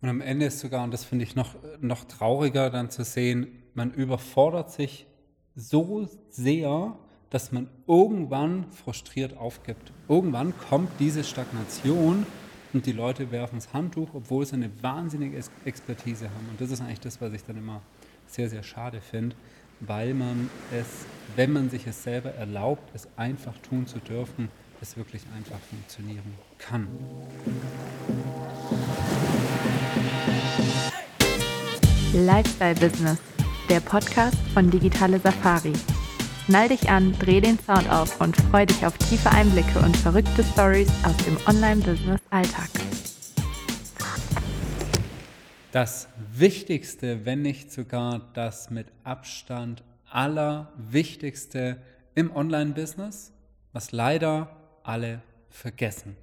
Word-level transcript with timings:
Und 0.00 0.08
am 0.08 0.20
Ende 0.20 0.46
ist 0.46 0.60
sogar, 0.60 0.84
und 0.84 0.92
das 0.92 1.04
finde 1.04 1.24
ich 1.24 1.34
noch, 1.34 1.54
noch 1.80 2.04
trauriger 2.04 2.70
dann 2.70 2.90
zu 2.90 3.04
sehen, 3.04 3.62
man 3.74 3.92
überfordert 3.92 4.70
sich 4.70 5.06
so 5.54 6.08
sehr, 6.30 6.96
dass 7.30 7.50
man 7.52 7.68
irgendwann 7.86 8.70
frustriert 8.72 9.36
aufgibt. 9.36 9.92
Irgendwann 10.08 10.54
kommt 10.56 10.90
diese 10.98 11.24
Stagnation 11.24 12.26
und 12.72 12.86
die 12.86 12.92
Leute 12.92 13.30
werfen 13.30 13.56
das 13.56 13.72
Handtuch, 13.72 14.10
obwohl 14.14 14.44
sie 14.46 14.54
eine 14.54 14.70
wahnsinnige 14.82 15.42
Expertise 15.64 16.26
haben. 16.26 16.48
Und 16.50 16.60
das 16.60 16.70
ist 16.70 16.80
eigentlich 16.80 17.00
das, 17.00 17.20
was 17.20 17.32
ich 17.32 17.42
dann 17.44 17.56
immer 17.56 17.80
sehr, 18.26 18.48
sehr 18.48 18.62
schade 18.62 19.00
finde, 19.00 19.34
weil 19.80 20.14
man 20.14 20.50
es, 20.72 21.06
wenn 21.36 21.52
man 21.52 21.70
sich 21.70 21.86
es 21.86 22.02
selber 22.02 22.30
erlaubt, 22.34 22.90
es 22.94 23.08
einfach 23.16 23.56
tun 23.58 23.86
zu 23.86 23.98
dürfen, 23.98 24.48
es 24.80 24.96
wirklich 24.96 25.22
einfach 25.34 25.58
funktionieren 25.58 26.34
kann. 26.58 26.86
Lifestyle 32.16 32.74
Business, 32.74 33.18
der 33.68 33.80
Podcast 33.80 34.38
von 34.54 34.70
Digitale 34.70 35.20
Safari. 35.20 35.74
Schnall 36.46 36.70
dich 36.70 36.88
an, 36.88 37.12
dreh 37.18 37.42
den 37.42 37.58
Sound 37.58 37.90
auf 37.90 38.18
und 38.22 38.34
freu 38.34 38.64
dich 38.64 38.86
auf 38.86 38.96
tiefe 38.96 39.30
Einblicke 39.30 39.78
und 39.80 39.94
verrückte 39.96 40.42
Stories 40.42 40.90
aus 41.04 41.16
dem 41.26 41.36
Online-Business-Alltag. 41.46 42.70
Das 45.72 46.08
Wichtigste, 46.32 47.26
wenn 47.26 47.42
nicht 47.42 47.70
sogar 47.70 48.22
das 48.32 48.70
mit 48.70 48.86
Abstand 49.04 49.84
allerwichtigste 50.10 51.76
im 52.14 52.34
Online-Business, 52.34 53.32
was 53.74 53.92
leider 53.92 54.48
alle 54.84 55.20
vergessen. 55.50 56.16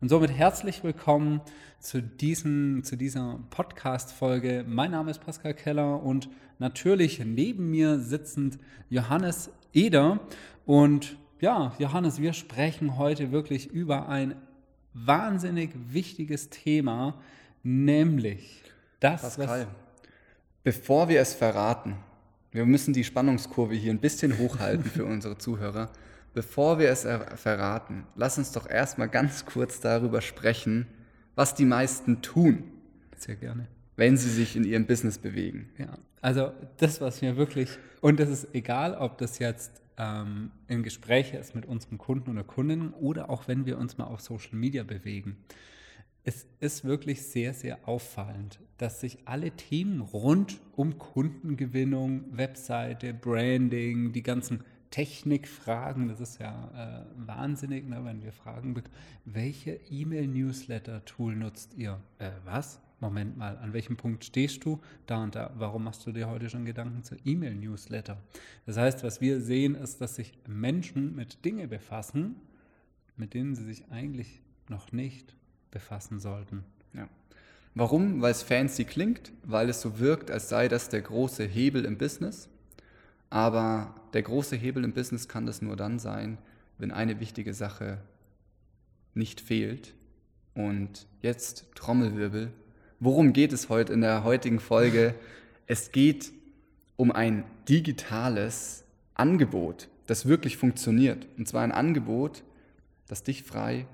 Und 0.00 0.08
somit 0.08 0.30
herzlich 0.30 0.82
willkommen 0.82 1.42
zu, 1.78 2.00
diesem, 2.00 2.82
zu 2.84 2.96
dieser 2.96 3.38
Podcast-Folge. 3.50 4.64
Mein 4.66 4.92
Name 4.92 5.10
ist 5.10 5.18
Pascal 5.18 5.52
Keller 5.52 6.02
und 6.02 6.30
natürlich 6.58 7.22
neben 7.22 7.70
mir 7.70 7.98
sitzend 7.98 8.58
Johannes 8.88 9.50
Eder. 9.74 10.20
Und 10.64 11.18
ja, 11.42 11.74
Johannes, 11.78 12.18
wir 12.18 12.32
sprechen 12.32 12.96
heute 12.96 13.30
wirklich 13.30 13.66
über 13.72 14.08
ein 14.08 14.36
wahnsinnig 14.94 15.72
wichtiges 15.92 16.48
Thema, 16.48 17.20
nämlich 17.62 18.62
das, 19.00 19.20
Pascal, 19.20 19.66
bevor 20.64 21.10
wir 21.10 21.20
es 21.20 21.34
verraten, 21.34 21.96
wir 22.52 22.64
müssen 22.64 22.94
die 22.94 23.04
Spannungskurve 23.04 23.74
hier 23.74 23.92
ein 23.92 24.00
bisschen 24.00 24.38
hochhalten 24.38 24.86
für 24.86 25.04
unsere 25.04 25.36
Zuhörer. 25.36 25.90
Bevor 26.32 26.78
wir 26.78 26.90
es 26.90 27.06
verraten, 27.36 28.06
lass 28.14 28.38
uns 28.38 28.52
doch 28.52 28.68
erstmal 28.68 29.08
ganz 29.08 29.44
kurz 29.46 29.80
darüber 29.80 30.20
sprechen, 30.20 30.86
was 31.34 31.54
die 31.54 31.64
meisten 31.64 32.22
tun. 32.22 32.64
Sehr 33.16 33.36
gerne. 33.36 33.66
Wenn 33.96 34.16
sie 34.16 34.30
sich 34.30 34.56
in 34.56 34.64
ihrem 34.64 34.86
Business 34.86 35.18
bewegen. 35.18 35.68
Ja, 35.76 35.98
also 36.20 36.52
das, 36.76 37.00
was 37.00 37.20
mir 37.20 37.36
wirklich, 37.36 37.70
und 38.00 38.20
das 38.20 38.28
ist 38.28 38.54
egal, 38.54 38.94
ob 38.94 39.18
das 39.18 39.38
jetzt 39.38 39.80
ähm, 39.98 40.50
in 40.68 40.82
Gespräche 40.82 41.36
ist 41.36 41.54
mit 41.54 41.66
unseren 41.66 41.98
Kunden 41.98 42.30
oder 42.30 42.44
Kundinnen 42.44 42.92
oder 42.94 43.30
auch 43.30 43.48
wenn 43.48 43.66
wir 43.66 43.78
uns 43.78 43.98
mal 43.98 44.04
auf 44.04 44.20
Social 44.20 44.54
Media 44.54 44.82
bewegen. 44.82 45.36
Es 46.22 46.46
ist 46.60 46.84
wirklich 46.84 47.22
sehr, 47.22 47.54
sehr 47.54 47.88
auffallend, 47.88 48.60
dass 48.76 49.00
sich 49.00 49.18
alle 49.24 49.50
Themen 49.52 50.00
rund 50.00 50.60
um 50.76 50.98
Kundengewinnung, 50.98 52.24
Webseite, 52.30 53.14
Branding, 53.14 54.12
die 54.12 54.22
ganzen 54.22 54.62
Technikfragen, 54.90 56.08
das 56.08 56.20
ist 56.20 56.40
ja 56.40 57.04
äh, 57.06 57.26
wahnsinnig, 57.26 57.88
ne, 57.88 58.04
wenn 58.04 58.22
wir 58.22 58.32
fragen, 58.32 58.74
welche 59.24 59.78
E-Mail-Newsletter-Tool 59.88 61.36
nutzt 61.36 61.74
ihr? 61.74 62.00
Äh, 62.18 62.30
was? 62.44 62.80
Moment 62.98 63.36
mal, 63.38 63.56
an 63.58 63.72
welchem 63.72 63.96
Punkt 63.96 64.24
stehst 64.24 64.64
du? 64.64 64.80
Da 65.06 65.22
und 65.22 65.34
da. 65.34 65.52
Warum 65.56 65.84
machst 65.84 66.06
du 66.06 66.12
dir 66.12 66.28
heute 66.28 66.50
schon 66.50 66.66
Gedanken 66.66 67.02
zur 67.02 67.18
E-Mail-Newsletter? 67.24 68.18
Das 68.66 68.76
heißt, 68.76 69.02
was 69.04 69.20
wir 69.20 69.40
sehen, 69.40 69.74
ist, 69.74 70.00
dass 70.00 70.16
sich 70.16 70.32
Menschen 70.46 71.14
mit 71.16 71.44
Dingen 71.44 71.68
befassen, 71.68 72.36
mit 73.16 73.32
denen 73.32 73.54
sie 73.54 73.64
sich 73.64 73.90
eigentlich 73.90 74.42
noch 74.68 74.92
nicht 74.92 75.34
befassen 75.70 76.18
sollten. 76.20 76.64
Ja. 76.92 77.08
Warum? 77.74 78.20
Weil 78.20 78.32
es 78.32 78.42
fancy 78.42 78.84
klingt, 78.84 79.32
weil 79.44 79.68
es 79.70 79.80
so 79.80 79.98
wirkt, 79.98 80.30
als 80.30 80.48
sei 80.48 80.68
das 80.68 80.88
der 80.88 81.02
große 81.02 81.44
Hebel 81.44 81.84
im 81.84 81.96
Business. 81.96 82.48
Aber 83.30 83.94
der 84.12 84.22
große 84.22 84.56
Hebel 84.56 84.84
im 84.84 84.92
Business 84.92 85.28
kann 85.28 85.46
das 85.46 85.62
nur 85.62 85.76
dann 85.76 85.98
sein, 85.98 86.38
wenn 86.78 86.90
eine 86.90 87.20
wichtige 87.20 87.54
Sache 87.54 87.98
nicht 89.14 89.40
fehlt. 89.40 89.94
Und 90.54 91.06
jetzt 91.22 91.66
Trommelwirbel. 91.76 92.52
Worum 92.98 93.32
geht 93.32 93.52
es 93.52 93.68
heute 93.68 93.92
in 93.92 94.00
der 94.00 94.24
heutigen 94.24 94.58
Folge? 94.58 95.14
Es 95.66 95.92
geht 95.92 96.32
um 96.96 97.12
ein 97.12 97.44
digitales 97.68 98.84
Angebot, 99.14 99.88
das 100.06 100.26
wirklich 100.26 100.56
funktioniert. 100.56 101.26
Und 101.38 101.46
zwar 101.46 101.62
ein 101.62 101.72
Angebot, 101.72 102.42
das 103.06 103.22
dich 103.22 103.44
frei 103.44 103.86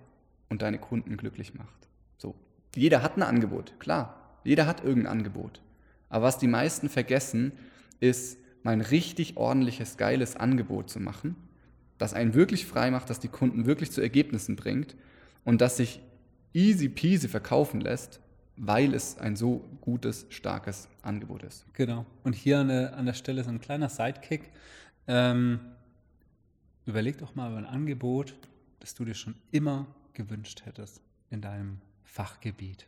und 0.49 0.63
deine 0.63 0.79
Kunden 0.79 1.17
glücklich 1.17 1.55
macht. 1.55 1.89
So. 2.17 2.35
Jeder 2.75 3.03
hat 3.03 3.17
ein 3.17 3.23
Angebot, 3.23 3.79
klar. 3.79 4.41
Jeder 4.45 4.67
hat 4.67 4.83
irgendein 4.83 5.19
Angebot. 5.19 5.61
Aber 6.09 6.27
was 6.27 6.39
die 6.39 6.47
meisten 6.47 6.89
vergessen, 6.89 7.53
ist, 8.01 8.39
mal 8.67 8.73
ein 8.73 8.81
richtig 8.81 9.37
ordentliches, 9.37 9.97
geiles 9.97 10.37
Angebot 10.37 10.91
zu 10.91 11.01
machen, 11.01 11.37
das 11.99 12.13
einen 12.13 12.35
wirklich 12.35 12.67
frei 12.67 12.91
macht, 12.91 13.09
das 13.09 13.21
die 13.21 13.29
Kunden 13.29 13.65
wirklich 13.65 13.93
zu 13.93 14.01
Ergebnissen 14.01 14.57
bringt 14.57 14.97
und 15.45 15.61
das 15.61 15.77
sich 15.77 16.01
easy 16.53 16.89
peasy 16.89 17.29
verkaufen 17.29 17.81
lässt, 17.81 18.21
weil 18.57 18.93
es 18.93 19.19
ein 19.19 19.37
so 19.37 19.65
gutes, 19.81 20.27
starkes 20.31 20.89
Angebot 21.03 21.45
ist. 21.45 21.65
Genau. 21.75 22.07
Und 22.25 22.35
hier 22.35 22.59
an 22.59 22.69
der, 22.69 22.97
an 22.97 23.07
der 23.07 23.15
Stelle 23.15 23.45
so 23.45 23.51
ein 23.51 23.61
kleiner 23.61 23.89
Sidekick. 23.89 24.51
Ähm, 25.07 25.61
überleg 26.87 27.19
doch 27.19 27.37
mal 27.37 27.51
über 27.51 27.59
ein 27.59 27.67
Angebot, 27.67 28.35
das 28.81 28.95
du 28.95 29.05
dir 29.05 29.15
schon 29.15 29.37
immer 29.53 29.87
gewünscht 30.13 30.63
hättest 30.65 31.01
in 31.31 31.41
deinem 31.41 31.81
Fachgebiet, 32.03 32.87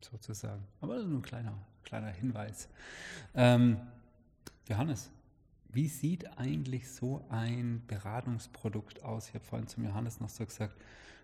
sozusagen. 0.00 0.64
Aber 0.80 0.94
das 0.94 1.04
ist 1.04 1.08
nur 1.08 1.20
ein 1.20 1.22
kleiner, 1.22 1.54
kleiner 1.84 2.08
Hinweis. 2.08 2.68
Ähm, 3.34 3.76
Johannes, 4.68 5.10
wie 5.72 5.88
sieht 5.88 6.38
eigentlich 6.38 6.90
so 6.90 7.24
ein 7.28 7.82
Beratungsprodukt 7.86 9.02
aus? 9.02 9.28
Ich 9.28 9.34
habe 9.34 9.44
vorhin 9.44 9.68
zum 9.68 9.84
Johannes 9.84 10.20
noch 10.20 10.28
so 10.28 10.44
gesagt, 10.44 10.74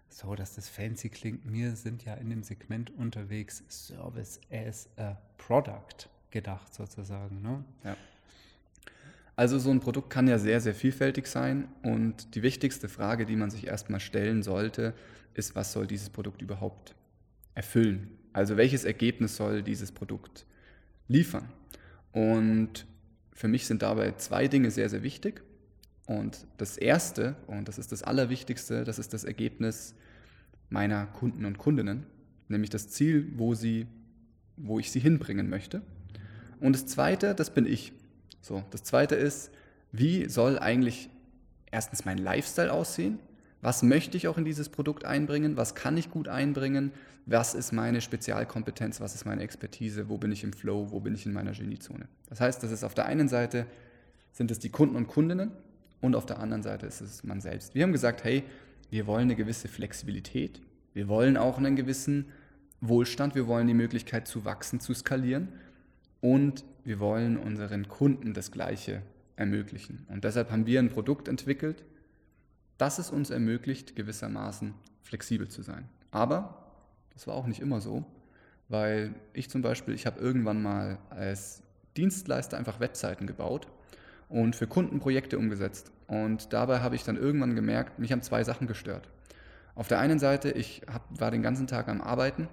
so 0.09 0.35
dass 0.35 0.55
das 0.55 0.69
fancy 0.69 1.09
klingt. 1.09 1.53
Wir 1.53 1.75
sind 1.77 2.05
ja 2.05 2.15
in 2.15 2.31
dem 2.31 2.43
Segment 2.43 2.91
unterwegs, 2.97 3.65
Service 3.69 4.41
as 4.51 4.89
a 4.97 5.17
Product 5.37 6.09
gedacht 6.31 6.75
sozusagen. 6.75 7.43
Ne? 7.43 7.65
Ja. 7.85 7.97
Also 9.35 9.59
so 9.59 9.71
ein 9.71 9.81
Produkt 9.81 10.11
kann 10.11 10.29
ja 10.29 10.39
sehr, 10.39 10.61
sehr 10.61 10.75
vielfältig 10.75 11.27
sein 11.27 11.69
und 11.83 12.35
die 12.35 12.43
wichtigste 12.43 12.89
Frage, 12.89 13.27
die 13.27 13.37
man 13.37 13.51
sich 13.51 13.67
erstmal 13.67 14.01
stellen 14.01 14.43
sollte, 14.43 14.95
ist, 15.35 15.55
was 15.55 15.73
soll 15.73 15.87
dieses 15.87 16.09
Produkt 16.09 16.41
überhaupt 16.41 16.95
erfüllen? 17.55 18.17
Also 18.33 18.57
welches 18.57 18.85
Ergebnis 18.85 19.37
soll 19.37 19.63
dieses 19.63 19.93
Produkt 19.93 20.47
liefern? 21.09 21.49
Und 22.13 22.87
für 23.37 23.49
mich 23.49 23.67
sind 23.67 23.83
dabei 23.83 24.13
zwei 24.13 24.49
Dinge 24.49 24.71
sehr, 24.71 24.89
sehr 24.89 25.03
wichtig. 25.03 25.43
Und 26.07 26.47
das 26.57 26.79
erste, 26.79 27.37
und 27.47 27.69
das 27.69 27.79
ist 27.79 27.93
das 27.93 28.03
Allerwichtigste, 28.03 28.83
das 28.83 28.99
ist 28.99 29.13
das 29.13 29.25
Ergebnis 29.25 29.95
meiner 30.71 31.07
Kunden 31.07 31.45
und 31.45 31.59
Kundinnen, 31.59 32.07
nämlich 32.49 32.71
das 32.71 32.89
Ziel, 32.89 33.31
wo, 33.37 33.55
sie, 33.55 33.87
wo 34.57 34.79
ich 34.79 34.91
sie 34.91 35.01
hinbringen 35.01 35.51
möchte. 35.51 35.83
Und 36.61 36.75
das 36.75 36.87
zweite, 36.87 37.35
das 37.35 37.51
bin 37.53 37.67
ich. 37.67 37.93
So, 38.41 38.65
das 38.71 38.85
zweite 38.85 39.17
ist, 39.17 39.51
wie 39.93 40.31
soll 40.31 40.59
eigentlich 40.59 41.11
erstens 41.71 42.07
mein 42.07 42.19
Lifestyle 42.19 42.73
aussehen? 42.73 43.19
Was 43.67 43.83
möchte 43.83 44.17
ich 44.17 44.29
auch 44.29 44.39
in 44.39 44.45
dieses 44.45 44.69
Produkt 44.69 45.05
einbringen? 45.05 45.57
Was 45.57 45.75
kann 45.75 45.97
ich 45.97 46.09
gut 46.09 46.29
einbringen? 46.29 46.93
Was 47.27 47.53
ist 47.53 47.73
meine 47.73 48.01
Spezialkompetenz? 48.01 49.01
Was 49.01 49.17
ist 49.17 49.25
meine 49.25 49.43
Expertise? 49.43 50.09
Wo 50.09 50.19
bin 50.19 50.31
ich 50.31 50.45
im 50.45 50.53
Flow? 50.53 50.93
Wo 50.93 51.01
bin 51.01 51.17
ich 51.17 51.27
in 51.27 51.33
meiner 51.33 51.51
Geniezone? 51.51 52.07
Das 52.29 52.41
heißt, 52.41 52.63
das 52.63 52.71
ist 52.71 52.85
auf 52.85 52.95
der 52.95 53.07
einen 53.07 53.27
Seite 53.27 53.67
sind 54.31 54.53
es 54.53 54.61
die 54.61 54.69
Kunden 54.69 54.95
und 54.95 55.09
Kundinnen 55.09 55.51
und 56.01 56.15
auf 56.15 56.27
der 56.27 56.39
anderen 56.39 56.63
Seite 56.63 56.87
ist 56.87 57.01
es 57.01 57.25
man 57.25 57.41
selbst. 57.41 57.75
Wir 57.75 57.83
haben 57.83 57.91
gesagt, 57.91 58.23
hey, 58.23 58.45
wir 58.91 59.09
wollen 59.09 59.23
eine 59.23 59.35
gewisse 59.35 59.67
Flexibilität. 59.67 60.63
Wir 60.95 61.09
wollen 61.09 61.37
auch 61.37 61.59
einen 61.59 61.75
gewissen 61.75 62.27
Wohlstand. 62.81 63.35
Wir 63.35 63.49
wollen 63.49 63.67
die 63.67 63.75
Möglichkeit 63.75 64.29
zu 64.29 64.45
wachsen, 64.45 64.79
zu 64.79 64.95
skalieren. 64.95 65.49
Und 66.21 66.65
wir 66.85 67.01
wollen 67.01 67.37
unseren 67.37 67.89
Kunden 67.89 68.33
das 68.33 68.53
Gleiche 68.53 69.03
ermöglichen. 69.35 70.07
Und 70.09 70.23
deshalb 70.23 70.53
haben 70.53 70.67
wir 70.67 70.79
ein 70.79 70.91
Produkt 70.91 71.27
entwickelt, 71.27 71.83
das 72.79 72.99
es 72.99 73.11
uns 73.11 73.31
ermöglicht, 73.31 73.97
gewissermaßen 73.97 74.75
flexibel 75.03 75.49
zu 75.49 75.63
sein. 75.63 75.89
Aber 76.11 76.67
das 77.15 77.27
war 77.27 77.35
auch 77.35 77.47
nicht 77.47 77.61
immer 77.61 77.81
so, 77.81 78.05
weil 78.69 79.15
ich 79.33 79.49
zum 79.49 79.63
Beispiel, 79.63 79.95
ich 79.95 80.07
habe 80.07 80.21
irgendwann 80.21 80.63
mal 80.63 80.99
als 81.11 81.63
Dienstleister 81.97 82.57
einfach 82.59 82.81
Webseiten 82.81 83.27
gebaut 83.27 83.69
und 84.29 84.57
für 84.57 84.67
Kundenprojekte 84.67 85.39
umgesetzt. 85.39 85.93
Und 86.09 86.53
dabei 86.53 86.81
habe 86.81 86.95
ich 86.95 87.05
dann 87.05 87.17
irgendwann 87.17 87.55
gemerkt, 87.55 87.99
mich 87.99 88.13
haben 88.13 88.23
zwei 88.23 88.45
Sachen 88.45 88.67
gestört. 88.67 89.09
Auf 89.75 89.89
der 89.89 89.99
einen 89.99 90.19
Seite, 90.19 90.51
ich 90.51 90.83
hab, 90.93 91.03
war 91.21 91.31
den 91.31 91.43
ganzen 91.43 91.67
Tag 91.67 91.89
am 91.89 92.01
Arbeiten 92.01 92.49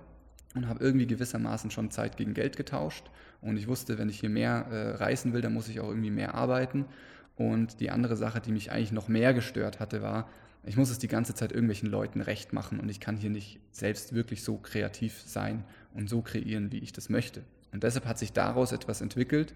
und 0.55 0.67
habe 0.67 0.83
irgendwie 0.83 1.07
gewissermaßen 1.07 1.71
schon 1.71 1.91
Zeit 1.91 2.17
gegen 2.17 2.33
Geld 2.33 2.57
getauscht. 2.57 3.09
Und 3.41 3.57
ich 3.57 3.67
wusste, 3.67 3.97
wenn 3.97 4.09
ich 4.09 4.19
hier 4.19 4.29
mehr 4.29 4.65
äh, 4.71 4.89
reißen 4.95 5.33
will, 5.33 5.41
dann 5.41 5.53
muss 5.53 5.67
ich 5.67 5.79
auch 5.79 5.87
irgendwie 5.87 6.11
mehr 6.11 6.35
arbeiten. 6.35 6.85
Und 7.35 7.79
die 7.79 7.89
andere 7.89 8.15
Sache, 8.15 8.41
die 8.41 8.51
mich 8.51 8.71
eigentlich 8.71 8.91
noch 8.91 9.07
mehr 9.07 9.33
gestört 9.33 9.79
hatte, 9.79 10.01
war, 10.01 10.29
ich 10.65 10.77
muss 10.77 10.89
es 10.89 10.99
die 10.99 11.07
ganze 11.07 11.33
Zeit 11.33 11.51
irgendwelchen 11.51 11.89
Leuten 11.89 12.21
recht 12.21 12.53
machen 12.53 12.79
und 12.79 12.89
ich 12.89 12.99
kann 12.99 13.17
hier 13.17 13.29
nicht 13.29 13.59
selbst 13.71 14.13
wirklich 14.13 14.43
so 14.43 14.57
kreativ 14.57 15.21
sein 15.25 15.65
und 15.93 16.09
so 16.09 16.21
kreieren, 16.21 16.71
wie 16.71 16.79
ich 16.79 16.93
das 16.93 17.09
möchte. 17.09 17.43
Und 17.71 17.83
deshalb 17.83 18.05
hat 18.05 18.17
sich 18.17 18.31
daraus 18.31 18.71
etwas 18.71 19.01
entwickelt, 19.01 19.53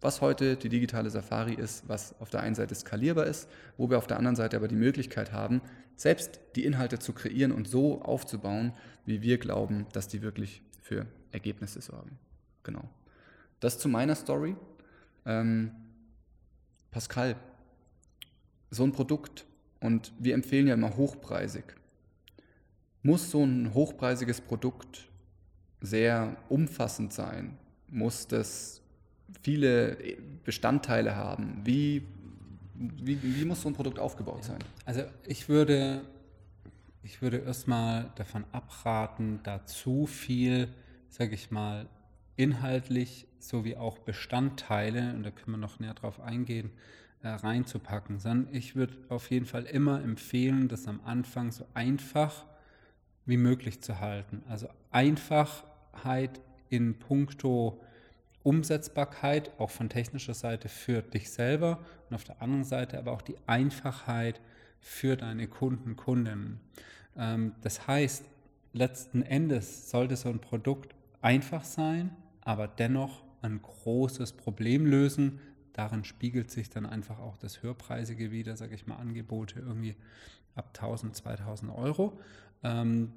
was 0.00 0.20
heute 0.20 0.56
die 0.56 0.68
digitale 0.68 1.10
Safari 1.10 1.54
ist, 1.54 1.88
was 1.88 2.18
auf 2.20 2.30
der 2.30 2.40
einen 2.40 2.54
Seite 2.54 2.74
skalierbar 2.74 3.26
ist, 3.26 3.48
wo 3.76 3.90
wir 3.90 3.98
auf 3.98 4.06
der 4.06 4.16
anderen 4.16 4.36
Seite 4.36 4.56
aber 4.56 4.68
die 4.68 4.76
Möglichkeit 4.76 5.32
haben, 5.32 5.60
selbst 5.96 6.40
die 6.54 6.64
Inhalte 6.64 7.00
zu 7.00 7.12
kreieren 7.12 7.50
und 7.50 7.68
so 7.68 8.00
aufzubauen, 8.02 8.72
wie 9.04 9.22
wir 9.22 9.38
glauben, 9.38 9.86
dass 9.92 10.06
die 10.06 10.22
wirklich 10.22 10.62
für 10.80 11.06
Ergebnisse 11.32 11.80
sorgen. 11.80 12.16
Genau. 12.62 12.88
Das 13.60 13.78
zu 13.78 13.88
meiner 13.88 14.14
Story. 14.14 14.54
Ähm, 15.26 15.72
Pascal, 16.90 17.36
so 18.70 18.84
ein 18.84 18.92
Produkt, 18.92 19.44
und 19.80 20.12
wir 20.18 20.34
empfehlen 20.34 20.66
ja 20.66 20.74
immer 20.74 20.96
hochpreisig, 20.96 21.64
muss 23.02 23.30
so 23.30 23.44
ein 23.44 23.72
hochpreisiges 23.74 24.40
Produkt 24.40 25.08
sehr 25.80 26.36
umfassend 26.48 27.12
sein? 27.12 27.56
Muss 27.88 28.26
das 28.26 28.80
viele 29.42 29.96
Bestandteile 30.44 31.14
haben? 31.14 31.60
Wie, 31.64 32.02
wie, 32.74 33.18
wie 33.22 33.44
muss 33.44 33.62
so 33.62 33.68
ein 33.68 33.74
Produkt 33.74 33.98
aufgebaut 33.98 34.44
sein? 34.44 34.58
Also 34.84 35.02
ich 35.26 35.48
würde, 35.48 36.02
ich 37.02 37.22
würde 37.22 37.38
erstmal 37.38 38.10
davon 38.16 38.44
abraten, 38.52 39.40
da 39.42 39.64
zu 39.64 40.06
viel, 40.06 40.68
sage 41.08 41.34
ich 41.34 41.50
mal, 41.50 41.86
inhaltlich 42.38 43.26
sowie 43.40 43.76
auch 43.76 43.98
Bestandteile, 43.98 45.12
und 45.14 45.24
da 45.24 45.30
können 45.30 45.52
wir 45.52 45.58
noch 45.58 45.80
näher 45.80 45.94
drauf 45.94 46.20
eingehen, 46.20 46.70
äh, 47.22 47.28
reinzupacken, 47.28 48.20
sondern 48.20 48.54
ich 48.54 48.76
würde 48.76 48.96
auf 49.08 49.30
jeden 49.30 49.44
Fall 49.44 49.64
immer 49.64 50.02
empfehlen, 50.02 50.68
das 50.68 50.86
am 50.86 51.00
Anfang 51.04 51.50
so 51.50 51.66
einfach 51.74 52.46
wie 53.26 53.36
möglich 53.36 53.82
zu 53.82 54.00
halten. 54.00 54.42
Also 54.48 54.68
Einfachheit 54.92 56.40
in 56.70 56.98
puncto 56.98 57.80
Umsetzbarkeit, 58.44 59.50
auch 59.58 59.70
von 59.70 59.88
technischer 59.88 60.34
Seite 60.34 60.68
für 60.68 61.02
dich 61.02 61.30
selber 61.30 61.80
und 62.08 62.14
auf 62.14 62.24
der 62.24 62.40
anderen 62.40 62.64
Seite 62.64 62.98
aber 62.98 63.12
auch 63.12 63.22
die 63.22 63.36
Einfachheit 63.46 64.40
für 64.80 65.16
deine 65.16 65.48
Kunden, 65.48 65.96
Kundinnen. 65.96 66.60
Ähm, 67.16 67.54
das 67.62 67.88
heißt, 67.88 68.24
letzten 68.72 69.22
Endes 69.22 69.90
sollte 69.90 70.14
so 70.14 70.28
ein 70.28 70.38
Produkt 70.38 70.94
einfach 71.20 71.64
sein, 71.64 72.14
aber 72.48 72.66
dennoch 72.66 73.22
ein 73.42 73.60
großes 73.60 74.32
Problem 74.32 74.86
lösen. 74.86 75.38
Darin 75.74 76.02
spiegelt 76.02 76.50
sich 76.50 76.70
dann 76.70 76.86
einfach 76.86 77.18
auch 77.18 77.36
das 77.36 77.62
Höherpreisige 77.62 78.32
wieder, 78.32 78.56
sage 78.56 78.74
ich 78.74 78.86
mal, 78.86 78.96
Angebote 78.96 79.60
irgendwie 79.60 79.96
ab 80.54 80.70
1000, 80.74 81.14
2000 81.14 81.70
Euro. 81.70 82.18
Ähm, 82.62 83.12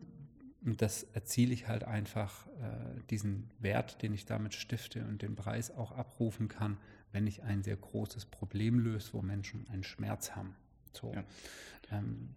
und 0.65 0.81
das 0.81 1.03
erziele 1.13 1.53
ich 1.53 1.69
halt 1.69 1.85
einfach 1.85 2.45
äh, 2.47 2.99
diesen 3.09 3.49
Wert, 3.59 4.01
den 4.01 4.13
ich 4.13 4.25
damit 4.25 4.53
stifte 4.53 5.05
und 5.05 5.21
den 5.21 5.37
Preis 5.37 5.71
auch 5.71 5.93
abrufen 5.93 6.49
kann, 6.49 6.77
wenn 7.13 7.25
ich 7.25 7.41
ein 7.41 7.63
sehr 7.63 7.77
großes 7.77 8.25
Problem 8.25 8.79
löse, 8.79 9.13
wo 9.13 9.21
Menschen 9.21 9.65
einen 9.69 9.85
Schmerz 9.85 10.31
haben. 10.31 10.57
So. 10.91 11.13
Ja. 11.13 11.23
Ähm, 11.89 12.35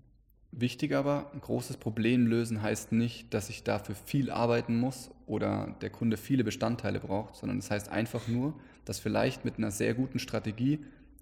Wichtig 0.57 0.95
aber, 0.95 1.33
großes 1.41 1.79
Problem 1.79 2.27
lösen 2.27 2.63
heißt 2.63 2.93
nicht, 2.93 3.35
dass 3.35 3.51
ich 3.51 3.65
dafür 3.65 3.95
viel 3.95 4.31
arbeiten 4.31 4.79
muss 4.79 5.11
oder 5.27 5.75
der 5.81 5.91
Kunde 5.91 6.17
viele 6.17 6.45
Bestandteile 6.45 7.01
braucht, 7.01 7.37
sondern 7.37 7.59
es 7.59 7.67
das 7.67 7.73
heißt 7.73 7.89
einfach 7.89 8.29
nur, 8.29 8.55
dass 8.85 9.01
vielleicht 9.01 9.45
mit 9.45 9.59
einer 9.59 9.73
sehr 9.73 9.95
guten 9.95 10.19
Strategie 10.19 10.79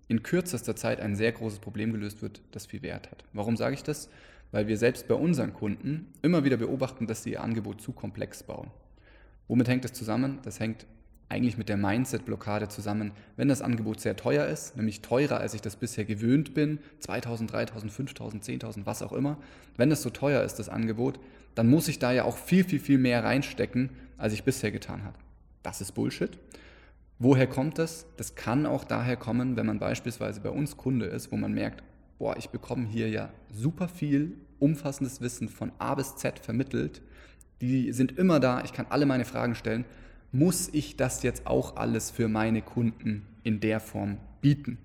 in 0.08 0.22
kürzester 0.22 0.76
Zeit 0.76 1.00
ein 1.00 1.16
sehr 1.16 1.32
großes 1.32 1.60
Problem 1.60 1.92
gelöst 1.92 2.20
wird, 2.20 2.42
das 2.50 2.66
viel 2.66 2.82
Wert 2.82 3.10
hat. 3.10 3.24
Warum 3.32 3.56
sage 3.56 3.74
ich 3.74 3.82
das? 3.82 4.10
weil 4.52 4.68
wir 4.68 4.76
selbst 4.76 5.08
bei 5.08 5.14
unseren 5.14 5.52
Kunden 5.52 6.12
immer 6.20 6.44
wieder 6.44 6.58
beobachten, 6.58 7.08
dass 7.08 7.24
sie 7.24 7.32
ihr 7.32 7.42
Angebot 7.42 7.80
zu 7.80 7.92
komplex 7.92 8.44
bauen. 8.44 8.70
Womit 9.48 9.68
hängt 9.68 9.84
das 9.84 9.92
zusammen? 9.94 10.38
Das 10.44 10.60
hängt 10.60 10.86
eigentlich 11.32 11.58
mit 11.58 11.68
der 11.68 11.76
Mindset-Blockade 11.76 12.68
zusammen, 12.68 13.12
wenn 13.36 13.48
das 13.48 13.62
Angebot 13.62 14.00
sehr 14.00 14.16
teuer 14.16 14.46
ist, 14.46 14.76
nämlich 14.76 15.00
teurer, 15.00 15.38
als 15.38 15.54
ich 15.54 15.62
das 15.62 15.76
bisher 15.76 16.04
gewöhnt 16.04 16.54
bin, 16.54 16.78
2000, 17.00 17.50
3000, 17.50 17.92
5000, 17.92 18.44
10.000, 18.44 18.86
was 18.86 19.02
auch 19.02 19.12
immer. 19.12 19.38
Wenn 19.76 19.90
es 19.90 20.02
so 20.02 20.10
teuer 20.10 20.42
ist, 20.42 20.56
das 20.56 20.68
Angebot, 20.68 21.18
dann 21.54 21.68
muss 21.68 21.88
ich 21.88 21.98
da 21.98 22.12
ja 22.12 22.24
auch 22.24 22.36
viel, 22.36 22.64
viel, 22.64 22.80
viel 22.80 22.98
mehr 22.98 23.24
reinstecken, 23.24 23.90
als 24.18 24.32
ich 24.32 24.44
bisher 24.44 24.70
getan 24.70 25.04
habe. 25.04 25.18
Das 25.62 25.80
ist 25.80 25.92
Bullshit. 25.92 26.38
Woher 27.18 27.46
kommt 27.46 27.78
das? 27.78 28.06
Das 28.16 28.34
kann 28.34 28.66
auch 28.66 28.84
daher 28.84 29.16
kommen, 29.16 29.56
wenn 29.56 29.66
man 29.66 29.78
beispielsweise 29.78 30.40
bei 30.40 30.50
uns 30.50 30.76
Kunde 30.76 31.06
ist, 31.06 31.32
wo 31.32 31.36
man 31.36 31.52
merkt, 31.52 31.82
boah, 32.18 32.36
ich 32.36 32.50
bekomme 32.50 32.86
hier 32.86 33.08
ja 33.08 33.30
super 33.50 33.88
viel 33.88 34.36
umfassendes 34.58 35.20
Wissen 35.20 35.48
von 35.48 35.72
A 35.78 35.94
bis 35.94 36.16
Z 36.16 36.38
vermittelt. 36.38 37.00
Die 37.60 37.92
sind 37.92 38.18
immer 38.18 38.40
da, 38.40 38.62
ich 38.64 38.72
kann 38.72 38.86
alle 38.90 39.06
meine 39.06 39.24
Fragen 39.24 39.54
stellen. 39.54 39.84
Muss 40.32 40.70
ich 40.72 40.96
das 40.96 41.22
jetzt 41.22 41.46
auch 41.46 41.76
alles 41.76 42.10
für 42.10 42.26
meine 42.26 42.62
Kunden 42.62 43.26
in 43.42 43.60
der 43.60 43.80
Form 43.80 44.16
bieten? 44.40 44.78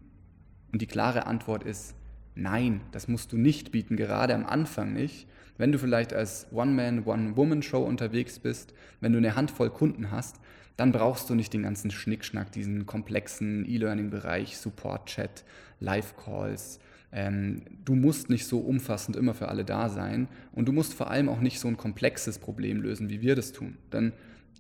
Und 0.74 0.82
die 0.82 0.88
klare 0.88 1.26
Antwort 1.26 1.64
ist 1.64 1.96
nein, 2.36 2.82
das 2.92 3.08
musst 3.08 3.32
du 3.32 3.38
nicht 3.38 3.72
bieten, 3.72 3.96
gerade 3.96 4.36
am 4.36 4.46
Anfang 4.46 4.92
nicht. 4.92 5.26
Wenn 5.58 5.72
du 5.72 5.80
vielleicht 5.80 6.14
als 6.14 6.48
One-Man, 6.52 7.06
One-Woman-Show 7.06 7.82
unterwegs 7.82 8.40
bist, 8.40 8.74
wenn 9.00 9.14
du 9.14 9.18
eine 9.18 9.36
Handvoll 9.36 9.70
Kunden 9.70 10.12
hast, 10.12 10.36
dann 10.76 10.92
brauchst 10.92 11.30
du 11.30 11.36
nicht 11.36 11.54
den 11.54 11.64
ganzen 11.64 11.92
Schnickschnack, 11.92 12.52
diesen 12.52 12.86
komplexen 12.86 13.66
E-Learning-Bereich, 13.66 14.58
Support-Chat, 14.58 15.46
Live-Calls, 15.80 16.80
ähm, 17.12 17.62
du 17.86 17.96
musst 17.96 18.30
nicht 18.30 18.46
so 18.46 18.60
umfassend 18.60 19.16
immer 19.16 19.34
für 19.34 19.48
alle 19.48 19.64
da 19.64 19.90
sein 19.90 20.28
und 20.52 20.68
du 20.68 20.74
musst 20.74 20.94
vor 20.94 21.10
allem 21.10 21.30
auch 21.30 21.40
nicht 21.40 21.60
so 21.60 21.68
ein 21.68 21.78
komplexes 21.78 22.38
Problem 22.38 22.82
lösen, 22.82 23.10
wie 23.10 23.22
wir 23.22 23.36
das 23.36 23.54
tun. 23.54 23.78
Denn 23.94 24.12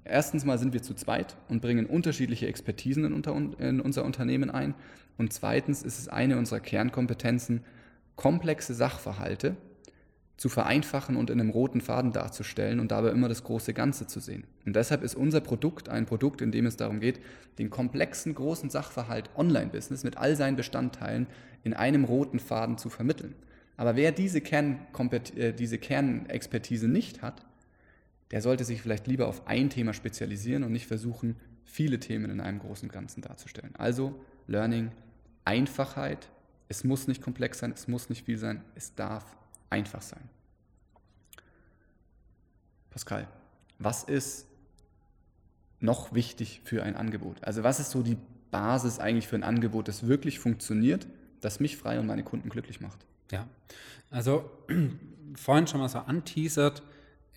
erstens 0.09 0.45
mal 0.45 0.57
sind 0.57 0.73
wir 0.73 0.81
zu 0.81 0.93
zweit 0.93 1.37
und 1.49 1.61
bringen 1.61 1.85
unterschiedliche 1.85 2.47
Expertisen 2.47 3.05
in, 3.05 3.13
unter, 3.13 3.35
in 3.59 3.79
unser 3.81 4.05
Unternehmen 4.05 4.49
ein 4.49 4.73
und 5.17 5.33
zweitens 5.33 5.83
ist 5.83 5.99
es 5.99 6.07
eine 6.07 6.37
unserer 6.37 6.59
Kernkompetenzen, 6.59 7.63
komplexe 8.15 8.73
Sachverhalte 8.73 9.55
zu 10.37 10.49
vereinfachen 10.49 11.15
und 11.15 11.31
in 11.31 11.39
einem 11.39 11.49
roten 11.49 11.81
Faden 11.81 12.11
darzustellen 12.11 12.79
und 12.79 12.91
dabei 12.91 13.09
immer 13.09 13.27
das 13.27 13.43
große 13.43 13.73
Ganze 13.73 14.05
zu 14.05 14.19
sehen. 14.19 14.43
Und 14.65 14.75
deshalb 14.75 15.01
ist 15.01 15.15
unser 15.15 15.41
Produkt 15.41 15.89
ein 15.89 16.05
Produkt, 16.05 16.41
in 16.41 16.51
dem 16.51 16.67
es 16.67 16.77
darum 16.77 16.99
geht, 16.99 17.19
den 17.57 17.71
komplexen 17.71 18.35
großen 18.35 18.69
Sachverhalt 18.69 19.31
Online-Business 19.35 20.03
mit 20.03 20.17
all 20.17 20.35
seinen 20.35 20.55
Bestandteilen 20.55 21.25
in 21.63 21.73
einem 21.73 22.03
roten 22.03 22.39
Faden 22.39 22.77
zu 22.77 22.89
vermitteln. 22.89 23.33
Aber 23.77 23.95
wer 23.95 24.11
diese, 24.11 24.39
äh, 24.39 25.53
diese 25.53 25.77
Kernexpertise 25.79 26.87
nicht 26.87 27.23
hat, 27.23 27.43
der 28.31 28.41
sollte 28.41 28.65
sich 28.65 28.81
vielleicht 28.81 29.07
lieber 29.07 29.27
auf 29.27 29.47
ein 29.47 29.69
Thema 29.69 29.93
spezialisieren 29.93 30.63
und 30.63 30.71
nicht 30.71 30.87
versuchen, 30.87 31.35
viele 31.63 31.99
Themen 31.99 32.29
in 32.29 32.41
einem 32.41 32.59
großen 32.59 32.89
Ganzen 32.89 33.21
darzustellen. 33.21 33.75
Also 33.77 34.19
Learning, 34.47 34.91
Einfachheit, 35.45 36.29
es 36.69 36.83
muss 36.83 37.07
nicht 37.07 37.21
komplex 37.21 37.59
sein, 37.59 37.71
es 37.71 37.87
muss 37.87 38.09
nicht 38.09 38.25
viel 38.25 38.37
sein, 38.37 38.63
es 38.75 38.95
darf 38.95 39.37
einfach 39.69 40.01
sein. 40.01 40.29
Pascal, 42.89 43.27
was 43.79 44.03
ist 44.03 44.47
noch 45.79 46.13
wichtig 46.13 46.61
für 46.63 46.83
ein 46.83 46.95
Angebot? 46.95 47.43
Also 47.43 47.63
was 47.63 47.79
ist 47.79 47.91
so 47.91 48.01
die 48.01 48.17
Basis 48.51 48.99
eigentlich 48.99 49.27
für 49.27 49.35
ein 49.35 49.43
Angebot, 49.43 49.87
das 49.87 50.07
wirklich 50.07 50.39
funktioniert, 50.39 51.07
das 51.41 51.59
mich 51.59 51.77
frei 51.77 51.99
und 51.99 52.07
meine 52.07 52.23
Kunden 52.23 52.49
glücklich 52.49 52.81
macht? 52.81 53.05
Ja, 53.31 53.47
also 54.09 54.49
vorhin 55.35 55.67
schon 55.67 55.79
mal 55.79 55.89
so 55.89 55.99
anteasert, 55.99 56.81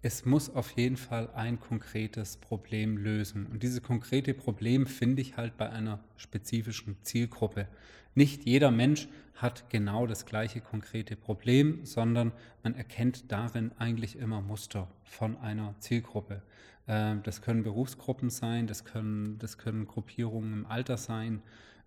es 0.02 0.25
muss 0.25 0.49
auf 0.54 0.71
jeden 0.73 0.97
Fall 0.97 1.28
ein 1.35 1.61
konkretes 1.61 2.38
Problem 2.38 2.97
lösen. 2.97 3.47
Und 3.47 3.62
dieses 3.62 3.83
konkrete 3.83 4.33
Problem 4.33 4.87
finde 4.87 5.21
ich 5.21 5.37
halt 5.37 5.57
bei 5.59 5.69
einer 5.69 6.00
spezifischen 6.16 6.97
Zielgruppe. 7.02 7.69
Nicht 8.14 8.47
jeder 8.47 8.71
Mensch 8.71 9.09
hat 9.35 9.71
genau 9.71 10.07
das 10.07 10.26
gleiche 10.26 10.61
konkrete 10.61 11.16
Problem, 11.16 11.85
sondern 11.85 12.33
man 12.62 12.75
erkennt 12.75 13.30
darin 13.30 13.73
eigentlich 13.78 14.16
immer 14.16 14.40
Muster 14.40 14.88
von 15.04 15.37
einer 15.38 15.75
Zielgruppe. 15.78 16.42
Ähm, 16.88 17.23
das 17.23 17.42
können 17.42 17.62
Berufsgruppen 17.62 18.30
sein, 18.30 18.66
das 18.66 18.85
können, 18.85 19.38
das 19.38 19.59
können 19.59 19.87
Gruppierungen 19.87 20.52
im 20.52 20.66
Alter 20.66 20.97
sein, 20.97 21.42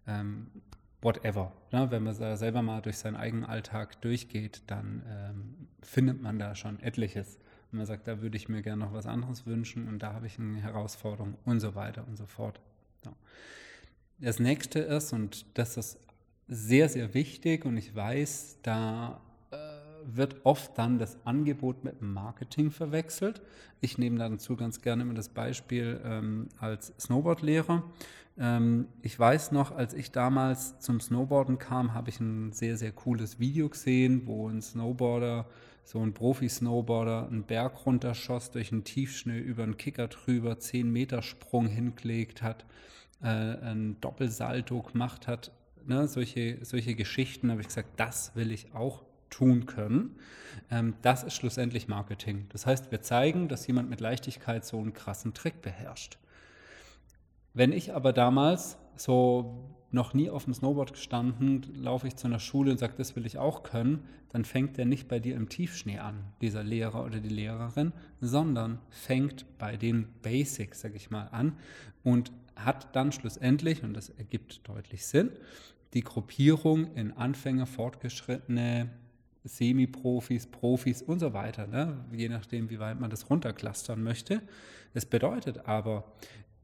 ähm, 0.08 0.48
whatever. 1.02 1.52
Wenn 1.72 2.04
man 2.04 2.14
selber 2.14 2.62
mal 2.62 2.82
durch 2.82 2.98
seinen 2.98 3.16
eigenen 3.16 3.44
Alltag 3.44 4.02
durchgeht, 4.02 4.64
dann 4.68 5.04
ähm, 5.08 5.68
findet 5.82 6.22
man 6.22 6.40
da 6.40 6.56
schon 6.56 6.80
etliches. 6.80 7.40
Und 7.74 7.80
man 7.80 7.88
sagt, 7.88 8.08
da 8.08 8.22
würde 8.22 8.38
ich 8.38 8.48
mir 8.48 8.62
gerne 8.62 8.86
noch 8.86 8.94
was 8.94 9.08
anderes 9.08 9.46
wünschen 9.46 9.88
und 9.88 10.00
da 10.00 10.14
habe 10.14 10.28
ich 10.28 10.40
eine 10.40 10.62
Herausforderung 10.62 11.36
und 11.44 11.60
so 11.60 11.76
weiter 11.76 12.06
und 12.08 12.18
so 12.18 12.28
fort. 12.28 12.60
Das 14.20 14.40
nächste 14.40 14.80
ist, 14.80 15.12
und 15.12 15.46
das 15.56 15.76
ist 15.76 15.98
sehr, 16.48 16.88
sehr 16.88 17.14
wichtig 17.14 17.66
und 17.66 17.76
ich 17.76 17.94
weiß, 17.94 18.60
da 18.62 19.20
äh, 19.52 19.58
wird 20.06 20.46
oft 20.46 20.78
dann 20.78 21.00
das 21.00 21.18
Angebot 21.26 21.84
mit 21.84 22.02
Marketing 22.02 22.72
verwechselt. 22.72 23.42
Ich 23.82 23.98
nehme 23.98 24.20
dazu 24.20 24.56
ganz 24.56 24.82
gerne 24.82 25.04
immer 25.04 25.14
das 25.14 25.30
Beispiel 25.30 26.00
ähm, 26.06 26.48
als 26.60 26.94
Snowboardlehrer. 27.00 27.84
Ähm, 28.38 28.88
ich 29.02 29.20
weiß 29.20 29.52
noch, 29.52 29.76
als 29.76 29.94
ich 29.94 30.12
damals 30.12 30.80
zum 30.80 31.02
Snowboarden 31.02 31.58
kam, 31.58 31.94
habe 31.94 32.10
ich 32.10 32.20
ein 32.20 32.54
sehr, 32.54 32.78
sehr 32.78 32.92
cooles 32.92 33.40
Video 33.40 33.68
gesehen, 33.68 34.24
wo 34.26 34.48
ein 34.48 34.62
Snowboarder, 34.62 35.48
so 35.84 36.00
ein 36.00 36.14
Profi-Snowboarder, 36.14 37.28
einen 37.28 37.44
Berg 37.44 37.86
runterschoss, 37.86 38.52
durch 38.52 38.72
einen 38.72 38.84
Tiefschnee 38.84 39.40
über 39.40 39.64
einen 39.64 39.78
Kicker 39.78 40.08
drüber, 40.08 40.60
10 40.60 40.92
Meter 40.92 41.22
Sprung 41.22 41.68
hingelegt 41.68 42.42
hat, 42.42 42.66
äh, 43.22 43.28
ein 43.28 43.98
Doppelsalto 44.02 44.82
gemacht 44.82 45.28
hat. 45.28 45.52
Ne, 45.86 46.08
solche, 46.08 46.64
solche 46.64 46.96
Geschichten 46.96 47.52
habe 47.52 47.62
ich 47.62 47.68
gesagt, 47.68 48.00
das 48.00 48.36
will 48.36 48.52
ich 48.52 48.74
auch 48.74 49.04
tun 49.30 49.66
können. 49.66 50.16
Ähm, 50.72 50.94
das 51.02 51.24
ist 51.24 51.36
schlussendlich 51.36 51.88
Marketing. 51.88 52.46
Das 52.50 52.66
heißt, 52.66 52.92
wir 52.92 53.02
zeigen, 53.02 53.48
dass 53.50 53.68
jemand 53.68 53.90
mit 53.90 54.00
Leichtigkeit 54.00 54.64
so 54.64 54.80
einen 54.80 54.94
krassen 54.94 55.34
Trick 55.34 55.62
beherrscht. 55.62 56.18
Wenn 57.54 57.72
ich 57.72 57.94
aber 57.94 58.14
damals 58.14 58.78
so 58.96 59.76
noch 59.94 60.14
nie 60.14 60.30
auf 60.30 60.46
dem 60.46 60.54
Snowboard 60.54 60.94
gestanden, 60.94 61.62
laufe 61.76 62.08
ich 62.08 62.16
zu 62.16 62.28
einer 62.28 62.40
Schule 62.40 62.72
und 62.72 62.80
sage, 62.80 62.94
das 62.98 63.16
will 63.16 63.26
ich 63.26 63.38
auch 63.38 63.64
können, 63.64 64.04
dann 64.30 64.44
fängt 64.44 64.78
der 64.78 64.86
nicht 64.86 65.08
bei 65.08 65.20
dir 65.20 65.36
im 65.36 65.50
Tiefschnee 65.50 66.00
an, 66.00 66.24
dieser 66.42 66.64
Lehrer 66.64 67.06
oder 67.06 67.20
die 67.20 67.30
Lehrerin, 67.30 67.94
sondern 68.20 68.80
fängt 68.90 69.46
bei 69.60 69.78
den 69.78 70.08
Basics, 70.24 70.82
sage 70.82 70.96
ich 70.96 71.12
mal, 71.12 71.28
an 71.28 71.54
und 72.04 72.32
hat 72.56 72.96
dann 72.96 73.12
schlussendlich, 73.12 73.84
und 73.84 73.94
das 73.94 74.10
ergibt 74.10 74.68
deutlich 74.68 75.06
Sinn, 75.06 75.30
die 75.94 76.02
Gruppierung 76.02 76.94
in 76.96 77.12
Anfänger, 77.12 77.68
Fortgeschrittene, 77.68 78.90
Semi-Profis, 79.44 80.48
Profis 80.48 81.02
und 81.02 81.20
so 81.20 81.34
weiter, 81.34 81.68
ne? 81.68 82.06
je 82.12 82.30
nachdem, 82.30 82.70
wie 82.70 82.80
weit 82.80 83.00
man 83.00 83.10
das 83.10 83.30
runterclustern 83.30 84.02
möchte. 84.02 84.42
Das 84.94 85.06
bedeutet 85.06 85.68
aber, 85.68 86.06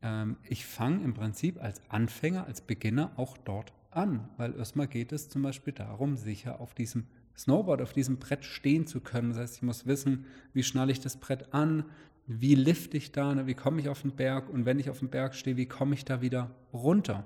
ähm, 0.01 0.38
ich 0.44 0.65
fange 0.65 1.03
im 1.03 1.13
Prinzip 1.13 1.62
als 1.62 1.82
Anfänger, 1.89 2.46
als 2.46 2.62
Beginner 2.62 3.12
auch 3.18 3.38
dort 3.38 3.74
an, 3.91 4.29
weil 4.38 4.56
erstmal 4.56 4.88
geht 4.88 5.12
es 5.12 5.29
zum 5.29 5.41
Beispiel 5.41 5.74
darum, 5.74 6.15
sicher 6.15 6.60
auf 6.60 6.74
diesem 6.74 7.08
Snowboard, 7.38 7.82
auf 7.82 7.94
diesem 7.94 8.18
Brett 8.18 8.44
stehen 8.44 8.86
zu 8.86 9.00
können. 9.00 9.29
Das 9.29 9.39
heißt, 9.39 9.56
ich 9.58 9.62
muss 9.63 9.86
wissen, 9.86 10.25
wie 10.53 10.63
schnalle 10.63 10.91
ich 10.91 11.00
das 11.00 11.18
Brett 11.18 11.53
an, 11.53 11.86
wie 12.27 12.56
lifte 12.56 12.98
ich 12.98 13.12
da, 13.12 13.34
ne? 13.34 13.48
wie 13.48 13.56
komme 13.56 13.82
ich 13.82 13.89
auf 13.89 14.03
den 14.03 14.15
Berg 14.15 14.50
und 14.50 14.65
wenn 14.65 14.77
ich 14.77 14.89
auf 14.89 15.00
dem 15.00 15.10
Berg 15.10 15.34
stehe, 15.34 15.58
wie 15.58 15.65
komme 15.65 15.96
ich 15.96 16.06
da 16.06 16.22
wieder 16.22 16.51
runter. 16.74 17.25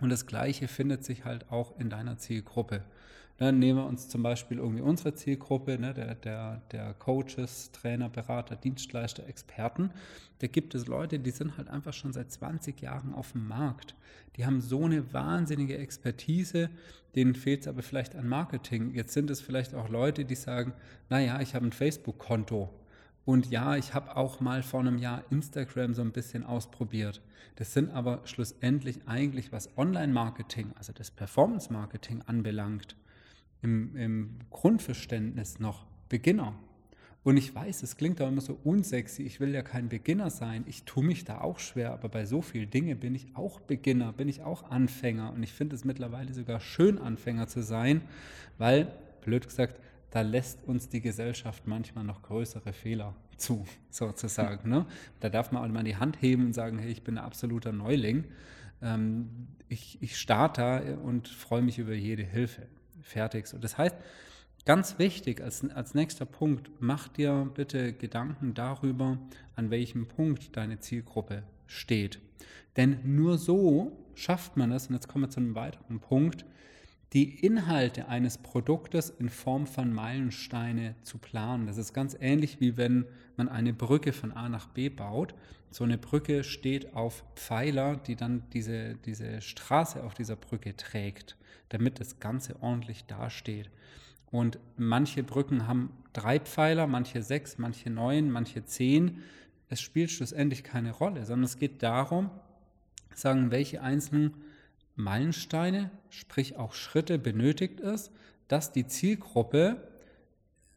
Und 0.00 0.08
das 0.08 0.26
Gleiche 0.26 0.68
findet 0.68 1.04
sich 1.04 1.24
halt 1.24 1.50
auch 1.50 1.78
in 1.78 1.90
deiner 1.90 2.16
Zielgruppe. 2.16 2.84
Dann 3.36 3.58
nehmen 3.58 3.80
wir 3.80 3.86
uns 3.86 4.08
zum 4.08 4.22
Beispiel 4.22 4.58
irgendwie 4.58 4.82
unsere 4.82 5.14
Zielgruppe, 5.14 5.78
ne, 5.78 5.92
der, 5.92 6.14
der, 6.14 6.62
der 6.70 6.94
Coaches, 6.94 7.72
Trainer, 7.72 8.08
Berater, 8.08 8.54
Dienstleister, 8.54 9.26
Experten. 9.26 9.90
Da 10.38 10.46
gibt 10.46 10.74
es 10.74 10.86
Leute, 10.86 11.18
die 11.18 11.32
sind 11.32 11.56
halt 11.56 11.68
einfach 11.68 11.92
schon 11.92 12.12
seit 12.12 12.30
20 12.30 12.80
Jahren 12.80 13.12
auf 13.12 13.32
dem 13.32 13.48
Markt. 13.48 13.96
Die 14.36 14.46
haben 14.46 14.60
so 14.60 14.84
eine 14.84 15.12
wahnsinnige 15.12 15.78
Expertise, 15.78 16.70
denen 17.16 17.34
fehlt 17.34 17.62
es 17.62 17.68
aber 17.68 17.82
vielleicht 17.82 18.14
an 18.14 18.28
Marketing. 18.28 18.94
Jetzt 18.94 19.12
sind 19.12 19.30
es 19.30 19.40
vielleicht 19.40 19.74
auch 19.74 19.88
Leute, 19.88 20.24
die 20.24 20.34
sagen, 20.36 20.72
naja, 21.08 21.40
ich 21.40 21.54
habe 21.56 21.66
ein 21.66 21.72
Facebook-Konto. 21.72 22.70
Und 23.24 23.50
ja, 23.50 23.76
ich 23.76 23.94
habe 23.94 24.16
auch 24.16 24.40
mal 24.40 24.62
vor 24.62 24.80
einem 24.80 24.98
Jahr 24.98 25.24
Instagram 25.30 25.94
so 25.94 26.02
ein 26.02 26.12
bisschen 26.12 26.44
ausprobiert. 26.44 27.22
Das 27.56 27.72
sind 27.72 27.90
aber 27.90 28.20
schlussendlich 28.24 29.00
eigentlich, 29.06 29.50
was 29.50 29.76
Online-Marketing, 29.78 30.72
also 30.76 30.92
das 30.92 31.10
Performance-Marketing 31.10 32.22
anbelangt, 32.26 32.96
im, 33.64 33.96
im 33.96 34.30
Grundverständnis 34.50 35.58
noch 35.58 35.86
Beginner. 36.08 36.54
Und 37.24 37.38
ich 37.38 37.54
weiß, 37.54 37.82
es 37.82 37.96
klingt 37.96 38.20
auch 38.20 38.28
immer 38.28 38.42
so 38.42 38.58
unsexy. 38.62 39.22
Ich 39.22 39.40
will 39.40 39.54
ja 39.54 39.62
kein 39.62 39.88
Beginner 39.88 40.28
sein. 40.28 40.64
Ich 40.68 40.84
tue 40.84 41.02
mich 41.02 41.24
da 41.24 41.40
auch 41.40 41.58
schwer, 41.58 41.92
aber 41.92 42.10
bei 42.10 42.26
so 42.26 42.42
vielen 42.42 42.68
Dingen 42.68 43.00
bin 43.00 43.14
ich 43.14 43.34
auch 43.34 43.60
Beginner, 43.60 44.12
bin 44.12 44.28
ich 44.28 44.42
auch 44.42 44.70
Anfänger. 44.70 45.32
Und 45.32 45.42
ich 45.42 45.52
finde 45.52 45.74
es 45.74 45.86
mittlerweile 45.86 46.34
sogar 46.34 46.60
schön, 46.60 46.98
Anfänger 46.98 47.48
zu 47.48 47.62
sein, 47.62 48.02
weil, 48.58 48.92
blöd 49.22 49.46
gesagt, 49.46 49.80
da 50.10 50.20
lässt 50.20 50.62
uns 50.64 50.90
die 50.90 51.00
Gesellschaft 51.00 51.66
manchmal 51.66 52.04
noch 52.04 52.20
größere 52.20 52.74
Fehler 52.74 53.16
zu, 53.38 53.66
sozusagen. 53.90 54.68
Ne? 54.68 54.84
Da 55.20 55.30
darf 55.30 55.50
man 55.50 55.64
auch 55.64 55.72
mal 55.72 55.82
die 55.82 55.96
Hand 55.96 56.20
heben 56.20 56.44
und 56.44 56.52
sagen, 56.52 56.78
hey, 56.78 56.92
ich 56.92 57.02
bin 57.02 57.16
ein 57.16 57.24
absoluter 57.24 57.72
Neuling. 57.72 58.24
Ähm, 58.82 59.48
ich, 59.68 59.96
ich 60.02 60.18
starte 60.18 60.98
und 61.02 61.28
freue 61.28 61.62
mich 61.62 61.78
über 61.78 61.94
jede 61.94 62.22
Hilfe 62.22 62.68
fertigst. 63.04 63.54
Und 63.54 63.62
das 63.62 63.78
heißt, 63.78 63.96
ganz 64.64 64.98
wichtig 64.98 65.40
als, 65.40 65.68
als 65.70 65.94
nächster 65.94 66.24
Punkt, 66.24 66.70
mach 66.80 67.08
dir 67.08 67.50
bitte 67.54 67.92
Gedanken 67.92 68.54
darüber, 68.54 69.18
an 69.54 69.70
welchem 69.70 70.08
Punkt 70.08 70.56
deine 70.56 70.80
Zielgruppe 70.80 71.44
steht. 71.66 72.18
Denn 72.76 72.98
nur 73.04 73.38
so 73.38 73.92
schafft 74.14 74.56
man 74.56 74.72
es, 74.72 74.88
und 74.88 74.94
jetzt 74.94 75.08
kommen 75.08 75.24
wir 75.24 75.30
zu 75.30 75.40
einem 75.40 75.54
weiteren 75.54 76.00
Punkt, 76.00 76.44
die 77.12 77.46
Inhalte 77.46 78.08
eines 78.08 78.38
Produktes 78.38 79.08
in 79.08 79.28
Form 79.28 79.68
von 79.68 79.92
Meilensteine 79.92 80.96
zu 81.02 81.18
planen. 81.18 81.66
Das 81.66 81.76
ist 81.78 81.92
ganz 81.92 82.16
ähnlich 82.20 82.60
wie 82.60 82.76
wenn 82.76 83.06
man 83.36 83.48
eine 83.48 83.72
Brücke 83.72 84.12
von 84.12 84.32
A 84.32 84.48
nach 84.48 84.66
B 84.66 84.88
baut. 84.88 85.34
So 85.74 85.82
eine 85.82 85.98
Brücke 85.98 86.44
steht 86.44 86.94
auf 86.94 87.24
Pfeiler, 87.34 87.96
die 87.96 88.14
dann 88.14 88.44
diese, 88.52 88.94
diese 88.94 89.40
Straße 89.40 90.04
auf 90.04 90.14
dieser 90.14 90.36
Brücke 90.36 90.76
trägt 90.76 91.36
damit 91.74 91.98
das 91.98 92.20
Ganze 92.20 92.62
ordentlich 92.62 93.04
dasteht. 93.06 93.68
Und 94.30 94.58
manche 94.76 95.22
Brücken 95.22 95.66
haben 95.66 95.90
drei 96.12 96.38
Pfeiler, 96.38 96.86
manche 96.86 97.22
sechs, 97.22 97.58
manche 97.58 97.90
neun, 97.90 98.30
manche 98.30 98.64
zehn. 98.64 99.22
Es 99.68 99.80
spielt 99.80 100.10
schlussendlich 100.10 100.64
keine 100.64 100.92
Rolle, 100.92 101.24
sondern 101.24 101.44
es 101.44 101.58
geht 101.58 101.82
darum, 101.82 102.30
sagen, 103.14 103.50
welche 103.50 103.82
einzelnen 103.82 104.34
Meilensteine, 104.96 105.90
sprich 106.10 106.56
auch 106.56 106.74
Schritte 106.74 107.18
benötigt 107.18 107.80
es, 107.80 108.12
dass 108.46 108.70
die 108.70 108.86
Zielgruppe 108.86 109.88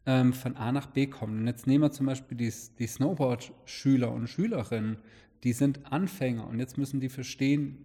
ähm, 0.08 0.32
von 0.32 0.56
A 0.56 0.72
nach 0.72 0.86
B 0.86 1.06
kommt. 1.06 1.38
Und 1.38 1.46
jetzt 1.46 1.68
nehmen 1.68 1.84
wir 1.84 1.92
zum 1.92 2.06
Beispiel 2.06 2.36
die, 2.36 2.52
die 2.80 2.86
Snowboard-Schüler 2.88 4.10
und 4.10 4.26
Schülerinnen, 4.26 4.96
die 5.44 5.52
sind 5.52 5.92
Anfänger 5.92 6.48
und 6.48 6.58
jetzt 6.58 6.76
müssen 6.78 6.98
die 6.98 7.08
verstehen, 7.08 7.78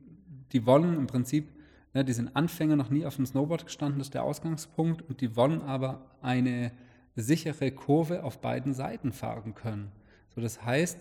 die 0.51 0.65
wollen 0.65 0.97
im 0.97 1.05
Prinzip 1.05 1.49
Ne, 1.93 2.03
die 2.03 2.13
sind 2.13 2.35
Anfänger, 2.35 2.75
noch 2.75 2.89
nie 2.89 3.05
auf 3.05 3.17
dem 3.17 3.25
Snowboard 3.25 3.65
gestanden, 3.65 3.99
das 3.99 4.07
ist 4.07 4.15
der 4.15 4.23
Ausgangspunkt. 4.23 5.03
Und 5.03 5.21
die 5.21 5.35
wollen 5.35 5.61
aber 5.61 6.09
eine 6.21 6.71
sichere 7.15 7.71
Kurve 7.71 8.23
auf 8.23 8.41
beiden 8.41 8.73
Seiten 8.73 9.11
fahren 9.11 9.53
können. 9.53 9.91
So, 10.33 10.41
das 10.41 10.63
heißt, 10.63 10.99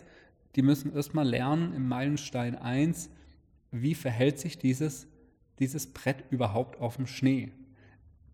die 0.54 0.62
müssen 0.62 0.94
erstmal 0.94 1.26
lernen 1.26 1.72
im 1.72 1.88
Meilenstein 1.88 2.54
1, 2.56 3.08
wie 3.70 3.94
verhält 3.94 4.38
sich 4.38 4.58
dieses, 4.58 5.06
dieses 5.58 5.86
Brett 5.86 6.24
überhaupt 6.30 6.78
auf 6.78 6.96
dem 6.96 7.06
Schnee 7.06 7.52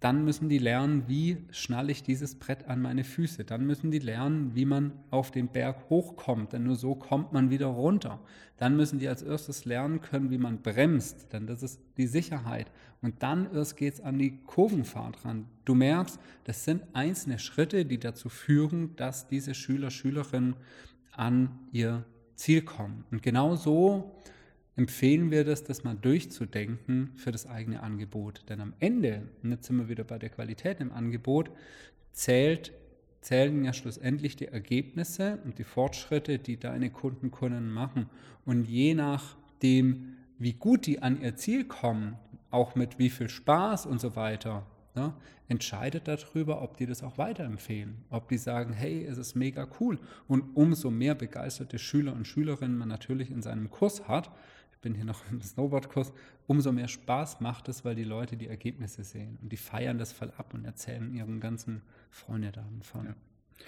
dann 0.01 0.25
müssen 0.25 0.49
die 0.49 0.59
lernen, 0.59 1.05
wie 1.09 1.39
schnalle 1.51 1.91
ich 1.91 2.05
dieses 2.05 2.37
Brett 2.37 2.69
an 2.69 2.81
meine 2.81 3.03
Füße. 3.03 3.45
Dann 3.45 3.67
müssen 3.67 3.91
die 3.91 3.99
lernen, 3.99 4.55
wie 4.55 4.65
man 4.65 4.93
auf 5.11 5.33
den 5.33 5.49
Berg 5.49 5.91
hochkommt, 5.91 6.53
denn 6.53 6.65
nur 6.65 6.77
so 6.77 6.95
kommt 6.95 7.33
man 7.33 7.51
wieder 7.51 7.67
runter. 7.67 8.21
Dann 8.59 8.77
müssen 8.77 9.01
die 9.01 9.09
als 9.09 9.23
erstes 9.23 9.65
lernen 9.65 10.01
können, 10.01 10.31
wie 10.31 10.39
man 10.39 10.63
bremst, 10.63 11.33
denn 11.33 11.49
das 11.49 11.65
ist 11.65 11.81
die 11.97 12.07
Sicherheit. 12.07 12.71
Und 13.03 13.23
dann 13.23 13.53
erst 13.53 13.77
geht 13.77 13.95
es 13.95 14.01
an 14.01 14.19
die 14.19 14.39
Kurvenfahrt 14.47 15.25
ran. 15.25 15.47
Du 15.65 15.75
merkst, 15.75 16.21
das 16.45 16.65
sind 16.65 16.83
einzelne 16.93 17.41
Schritte, 17.41 17.85
die 17.85 17.99
dazu 17.99 18.29
führen, 18.29 18.95
dass 18.97 19.29
diese 19.29 19.55
Schüler, 19.55 19.91
Schülerinnen 19.91 20.55
an 21.13 21.59
ihr 21.73 22.05
Ziel 22.37 22.63
kommen. 22.63 23.05
Und 23.11 23.23
genau 23.23 23.57
so 23.57 24.13
empfehlen 24.79 25.33
wir 25.33 25.45
das, 25.45 25.65
das 25.65 25.83
mal 25.83 25.97
durchzudenken 25.97 27.11
für 27.17 27.33
das 27.33 27.49
eigene 27.49 27.83
Angebot. 27.83 28.45
Denn 28.49 28.61
am 28.61 28.75
Ende, 28.79 29.23
und 29.43 29.51
jetzt 29.51 29.67
sind 29.67 29.77
wir 29.77 29.89
wieder 29.89 30.05
bei 30.05 30.19
der 30.19 30.31
Qualität 30.31 30.81
im 30.81 30.93
Angebot, 30.93 31.51
zählt, 32.13 32.73
zählen 33.21 33.65
ja 33.65 33.73
schlussendlich 33.73 34.37
die 34.37 34.47
Ergebnisse 34.47 35.41
und 35.45 35.59
die 35.59 35.65
Fortschritte, 35.65 36.39
die 36.39 36.59
deine 36.59 36.91
Kunden, 36.91 37.33
Kunden 37.33 37.73
machen. 37.73 38.07
Und 38.47 38.69
je 38.69 38.95
nachdem, 38.95 40.17
wie 40.39 40.53
gut 40.53 40.87
die 40.87 41.03
an 41.03 41.21
ihr 41.21 41.35
Ziel 41.35 41.65
kommen, 41.65 42.17
auch 42.53 42.77
mit 42.77 43.01
wie 43.01 43.11
viel 43.11 43.29
Spaß 43.29 43.85
und 43.85 44.01
so 44.01 44.15
weiter, 44.15 44.65
ja, 44.95 45.15
entscheidet 45.49 46.07
darüber, 46.07 46.63
ob 46.63 46.77
die 46.77 46.87
das 46.87 47.03
auch 47.03 47.19
weiterempfehlen. 47.19 47.97
Ob 48.11 48.29
die 48.29 48.39
sagen, 48.39 48.73
hey, 48.73 49.05
es 49.05 49.19
ist 49.19 49.35
mega 49.35 49.67
cool. 49.81 49.99
Und 50.29 50.57
umso 50.57 50.93
mehr 50.93 51.17
begeisterte 51.17 51.81
Schüler 51.81 52.13
und 52.13 52.29
Schülerinnen 52.29 52.79
man 52.79 52.89
natürlich 52.89 53.31
in 53.31 53.43
seinem 53.43 53.71
Kurs 53.71 54.07
hat, 54.07 54.31
bin 54.81 54.95
hier 54.95 55.05
noch 55.05 55.23
im 55.31 55.41
Snowboardkurs, 55.41 56.13
umso 56.47 56.73
mehr 56.73 56.89
Spaß 56.89 57.41
macht 57.41 57.69
es, 57.69 57.85
weil 57.85 57.95
die 57.95 58.05
Leute 58.05 58.37
die 58.37 58.49
Ergebnisse 58.49 59.05
sehen 59.05 59.39
und 59.43 59.51
die 59.51 59.57
feiern 59.57 59.99
das 59.99 60.13
voll 60.13 60.33
ab 60.37 60.55
und 60.55 60.65
erzählen 60.65 61.13
ihren 61.15 61.41
ganzen 61.41 61.83
Freunden 62.11 62.53
davon. 62.53 63.07
Ja. 63.07 63.15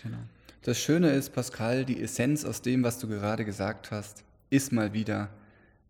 Genau. 0.02 0.19
Das 0.62 0.79
Schöne 0.79 1.11
ist, 1.11 1.31
Pascal, 1.31 1.85
die 1.85 2.00
Essenz 2.00 2.45
aus 2.45 2.62
dem, 2.62 2.83
was 2.85 2.99
du 2.99 3.09
gerade 3.09 3.45
gesagt 3.45 3.90
hast, 3.90 4.25
ist 4.50 4.73
mal 4.73 4.93
wieder 4.93 5.31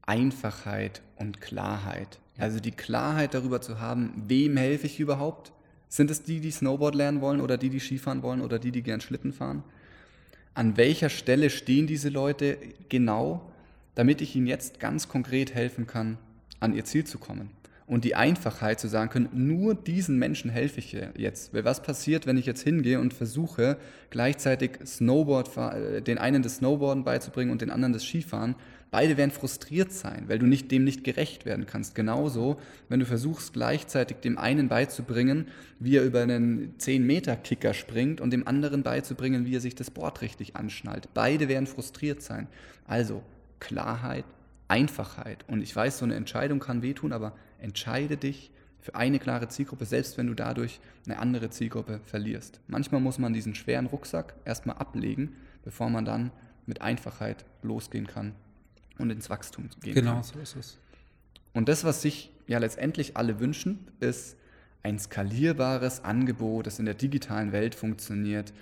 Einfachheit 0.02 1.02
und 1.16 1.40
Klarheit. 1.40 2.18
Ja. 2.36 2.44
Also 2.44 2.60
die 2.60 2.72
Klarheit 2.72 3.34
darüber 3.34 3.60
zu 3.60 3.78
haben, 3.80 4.24
wem 4.26 4.56
helfe 4.56 4.86
ich 4.86 5.00
überhaupt, 5.00 5.52
Sind 5.92 6.08
es 6.08 6.22
die, 6.22 6.40
die 6.40 6.52
Snowboard 6.52 6.94
lernen 6.94 7.20
wollen 7.20 7.40
oder 7.40 7.58
die, 7.58 7.68
die 7.68 7.80
Skifahren 7.80 8.22
wollen 8.22 8.42
oder 8.42 8.60
die, 8.60 8.70
die 8.70 8.82
gern 8.82 9.00
Schlitten 9.00 9.32
fahren? 9.32 9.64
An 10.54 10.76
welcher 10.76 11.08
Stelle 11.08 11.50
stehen 11.50 11.88
diese 11.88 12.08
Leute 12.08 12.58
genau, 12.88 13.50
damit 13.94 14.20
ich 14.20 14.36
ihnen 14.36 14.46
jetzt 14.46 14.80
ganz 14.80 15.08
konkret 15.08 15.54
helfen 15.54 15.86
kann, 15.86 16.18
an 16.60 16.74
ihr 16.74 16.84
Ziel 16.84 17.04
zu 17.04 17.18
kommen? 17.18 17.50
und 17.90 18.04
die 18.04 18.14
Einfachheit 18.14 18.78
zu 18.78 18.86
sagen 18.86 19.10
können, 19.10 19.28
nur 19.32 19.74
diesen 19.74 20.16
Menschen 20.16 20.48
helfe 20.48 20.78
ich 20.78 20.96
jetzt. 21.16 21.52
Weil 21.52 21.64
was 21.64 21.82
passiert, 21.82 22.24
wenn 22.24 22.38
ich 22.38 22.46
jetzt 22.46 22.62
hingehe 22.62 23.00
und 23.00 23.12
versuche, 23.12 23.78
gleichzeitig 24.10 24.78
Snowboard, 24.86 25.56
äh, 25.56 26.00
den 26.00 26.16
einen 26.18 26.44
das 26.44 26.58
Snowboarden 26.58 27.02
beizubringen 27.02 27.50
und 27.50 27.62
den 27.62 27.70
anderen 27.70 27.92
das 27.92 28.04
Skifahren? 28.04 28.54
Beide 28.92 29.16
werden 29.16 29.32
frustriert 29.32 29.90
sein, 29.90 30.26
weil 30.28 30.38
du 30.38 30.46
nicht, 30.46 30.70
dem 30.70 30.84
nicht 30.84 31.02
gerecht 31.02 31.46
werden 31.46 31.66
kannst. 31.66 31.96
Genauso, 31.96 32.58
wenn 32.88 33.00
du 33.00 33.06
versuchst, 33.06 33.54
gleichzeitig 33.54 34.18
dem 34.18 34.38
einen 34.38 34.68
beizubringen, 34.68 35.48
wie 35.80 35.96
er 35.96 36.04
über 36.04 36.22
einen 36.22 36.76
10-Meter-Kicker 36.78 37.74
springt 37.74 38.20
und 38.20 38.30
dem 38.32 38.46
anderen 38.46 38.84
beizubringen, 38.84 39.46
wie 39.46 39.56
er 39.56 39.60
sich 39.60 39.74
das 39.74 39.90
Board 39.90 40.22
richtig 40.22 40.54
anschnallt. 40.54 41.08
Beide 41.12 41.48
werden 41.48 41.66
frustriert 41.66 42.22
sein. 42.22 42.46
Also 42.86 43.24
Klarheit, 43.60 44.24
Einfachheit. 44.68 45.44
Und 45.48 45.62
ich 45.62 45.74
weiß, 45.74 45.98
so 45.98 46.04
eine 46.04 46.14
Entscheidung 46.14 46.58
kann 46.58 46.82
wehtun, 46.82 47.12
aber 47.12 47.34
entscheide 47.58 48.16
dich 48.16 48.50
für 48.80 48.94
eine 48.94 49.18
klare 49.18 49.48
Zielgruppe, 49.48 49.84
selbst 49.84 50.16
wenn 50.16 50.26
du 50.26 50.34
dadurch 50.34 50.80
eine 51.04 51.18
andere 51.18 51.50
Zielgruppe 51.50 52.00
verlierst. 52.04 52.60
Manchmal 52.66 53.00
muss 53.00 53.18
man 53.18 53.32
diesen 53.32 53.54
schweren 53.54 53.86
Rucksack 53.86 54.34
erstmal 54.44 54.76
ablegen, 54.76 55.36
bevor 55.62 55.90
man 55.90 56.04
dann 56.04 56.30
mit 56.66 56.80
Einfachheit 56.80 57.44
losgehen 57.62 58.06
kann 58.06 58.32
und 58.98 59.10
ins 59.10 59.28
Wachstum 59.28 59.68
gehen 59.82 59.94
genau, 59.94 60.12
kann. 60.12 60.22
Genau, 60.22 60.32
so 60.32 60.38
ist 60.40 60.56
es. 60.56 60.78
Und 61.52 61.68
das, 61.68 61.84
was 61.84 62.00
sich 62.02 62.30
ja 62.46 62.58
letztendlich 62.58 63.16
alle 63.16 63.40
wünschen, 63.40 63.86
ist 63.98 64.36
ein 64.82 64.98
skalierbares 64.98 66.04
Angebot, 66.04 66.66
das 66.66 66.78
in 66.78 66.86
der 66.86 66.94
digitalen 66.94 67.52
Welt 67.52 67.74
funktioniert, 67.74 68.52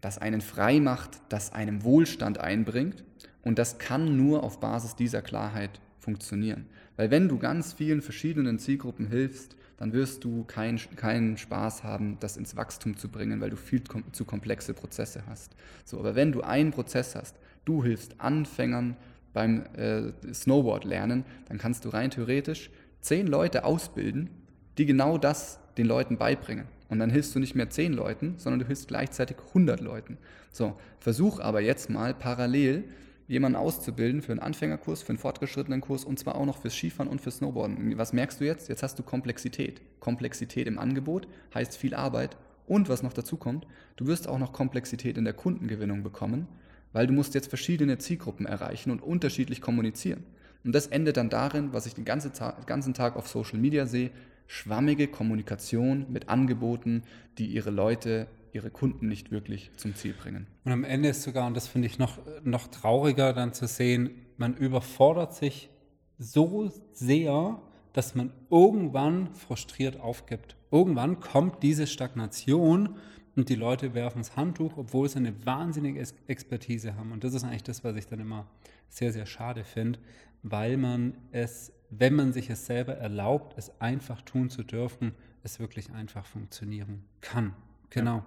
das 0.00 0.18
einen 0.18 0.40
frei 0.40 0.80
macht, 0.80 1.20
das 1.28 1.52
einem 1.52 1.82
Wohlstand 1.82 2.38
einbringt. 2.38 3.04
Und 3.42 3.58
das 3.58 3.78
kann 3.78 4.16
nur 4.16 4.42
auf 4.42 4.60
Basis 4.60 4.96
dieser 4.96 5.22
Klarheit 5.22 5.80
funktionieren. 5.98 6.66
Weil 6.96 7.10
wenn 7.10 7.28
du 7.28 7.38
ganz 7.38 7.72
vielen 7.72 8.02
verschiedenen 8.02 8.58
Zielgruppen 8.58 9.06
hilfst, 9.06 9.56
dann 9.76 9.92
wirst 9.92 10.24
du 10.24 10.44
keinen 10.44 10.78
kein 10.96 11.36
Spaß 11.36 11.84
haben, 11.84 12.16
das 12.20 12.36
ins 12.36 12.56
Wachstum 12.56 12.96
zu 12.96 13.08
bringen, 13.08 13.40
weil 13.40 13.50
du 13.50 13.56
viel 13.56 13.80
kom 13.80 14.02
zu 14.12 14.24
komplexe 14.24 14.74
Prozesse 14.74 15.22
hast. 15.28 15.54
So, 15.84 15.98
aber 15.98 16.16
wenn 16.16 16.32
du 16.32 16.40
einen 16.40 16.72
Prozess 16.72 17.14
hast, 17.14 17.36
du 17.64 17.84
hilfst 17.84 18.20
Anfängern 18.20 18.96
beim 19.32 19.64
äh, 19.76 20.12
Snowboard 20.34 20.84
lernen, 20.84 21.24
dann 21.48 21.58
kannst 21.58 21.84
du 21.84 21.90
rein 21.90 22.10
theoretisch 22.10 22.70
zehn 23.00 23.28
Leute 23.28 23.64
ausbilden, 23.64 24.30
die 24.78 24.86
genau 24.86 25.16
das 25.18 25.60
den 25.76 25.86
Leuten 25.86 26.18
beibringen. 26.18 26.66
Und 26.88 26.98
dann 26.98 27.10
hilfst 27.10 27.34
du 27.34 27.38
nicht 27.38 27.54
mehr 27.54 27.70
zehn 27.70 27.92
Leuten, 27.92 28.34
sondern 28.38 28.60
du 28.60 28.66
hilfst 28.66 28.88
gleichzeitig 28.88 29.36
100 29.48 29.80
Leuten. 29.80 30.18
So, 30.50 30.76
versuch 30.98 31.38
aber 31.38 31.60
jetzt 31.60 31.90
mal 31.90 32.14
parallel 32.14 32.84
jemanden 33.28 33.56
auszubilden 33.56 34.22
für 34.22 34.32
einen 34.32 34.40
Anfängerkurs, 34.40 35.02
für 35.02 35.10
einen 35.10 35.18
fortgeschrittenen 35.18 35.80
Kurs 35.80 36.04
und 36.04 36.18
zwar 36.18 36.34
auch 36.34 36.46
noch 36.46 36.58
fürs 36.58 36.74
Skifahren 36.74 37.10
und 37.10 37.20
fürs 37.20 37.36
Snowboarden. 37.36 37.96
Was 37.98 38.12
merkst 38.12 38.40
du 38.40 38.46
jetzt? 38.46 38.68
Jetzt 38.68 38.82
hast 38.82 38.98
du 38.98 39.02
Komplexität. 39.02 39.82
Komplexität 40.00 40.66
im 40.66 40.78
Angebot 40.78 41.28
heißt 41.54 41.76
viel 41.76 41.94
Arbeit 41.94 42.36
und 42.66 42.88
was 42.88 43.02
noch 43.02 43.12
dazu 43.12 43.36
kommt, 43.36 43.66
du 43.96 44.06
wirst 44.06 44.28
auch 44.28 44.38
noch 44.38 44.52
Komplexität 44.52 45.18
in 45.18 45.24
der 45.24 45.34
Kundengewinnung 45.34 46.02
bekommen, 46.02 46.48
weil 46.92 47.06
du 47.06 47.12
musst 47.12 47.34
jetzt 47.34 47.48
verschiedene 47.48 47.98
Zielgruppen 47.98 48.46
erreichen 48.46 48.90
und 48.90 49.02
unterschiedlich 49.02 49.60
kommunizieren. 49.60 50.24
Und 50.64 50.74
das 50.74 50.86
endet 50.86 51.16
dann 51.16 51.30
darin, 51.30 51.72
was 51.72 51.86
ich 51.86 51.94
den 51.94 52.04
ganzen 52.04 52.32
Tag, 52.32 52.66
ganzen 52.66 52.94
Tag 52.94 53.16
auf 53.16 53.28
Social 53.28 53.58
Media 53.58 53.86
sehe, 53.86 54.10
schwammige 54.46 55.06
Kommunikation 55.06 56.06
mit 56.08 56.28
Angeboten, 56.28 57.02
die 57.36 57.46
ihre 57.46 57.70
Leute 57.70 58.26
ihre 58.52 58.70
Kunden 58.70 59.08
nicht 59.08 59.30
wirklich 59.30 59.70
zum 59.76 59.94
Ziel 59.94 60.14
bringen. 60.14 60.46
Und 60.64 60.72
am 60.72 60.84
Ende 60.84 61.08
ist 61.08 61.22
sogar, 61.22 61.46
und 61.46 61.54
das 61.54 61.68
finde 61.68 61.86
ich 61.86 61.98
noch, 61.98 62.18
noch 62.44 62.68
trauriger 62.68 63.32
dann 63.32 63.52
zu 63.52 63.66
sehen, 63.66 64.10
man 64.36 64.56
überfordert 64.56 65.34
sich 65.34 65.70
so 66.18 66.70
sehr, 66.92 67.60
dass 67.92 68.14
man 68.14 68.32
irgendwann 68.50 69.34
frustriert 69.34 70.00
aufgibt. 70.00 70.56
Irgendwann 70.70 71.20
kommt 71.20 71.62
diese 71.62 71.86
Stagnation 71.86 72.96
und 73.36 73.48
die 73.48 73.54
Leute 73.54 73.94
werfen 73.94 74.18
das 74.18 74.36
Handtuch, 74.36 74.76
obwohl 74.76 75.08
sie 75.08 75.18
eine 75.18 75.46
wahnsinnige 75.46 76.04
Expertise 76.26 76.96
haben. 76.96 77.12
Und 77.12 77.24
das 77.24 77.34
ist 77.34 77.44
eigentlich 77.44 77.62
das, 77.62 77.84
was 77.84 77.96
ich 77.96 78.06
dann 78.06 78.20
immer 78.20 78.46
sehr, 78.88 79.12
sehr 79.12 79.26
schade 79.26 79.64
finde, 79.64 79.98
weil 80.42 80.76
man 80.76 81.14
es, 81.30 81.72
wenn 81.90 82.14
man 82.14 82.32
sich 82.32 82.50
es 82.50 82.66
selber 82.66 82.94
erlaubt, 82.94 83.56
es 83.56 83.80
einfach 83.80 84.22
tun 84.22 84.50
zu 84.50 84.62
dürfen, 84.62 85.12
es 85.42 85.60
wirklich 85.60 85.90
einfach 85.92 86.26
funktionieren 86.26 87.04
kann. 87.20 87.54
Genau. 87.90 88.24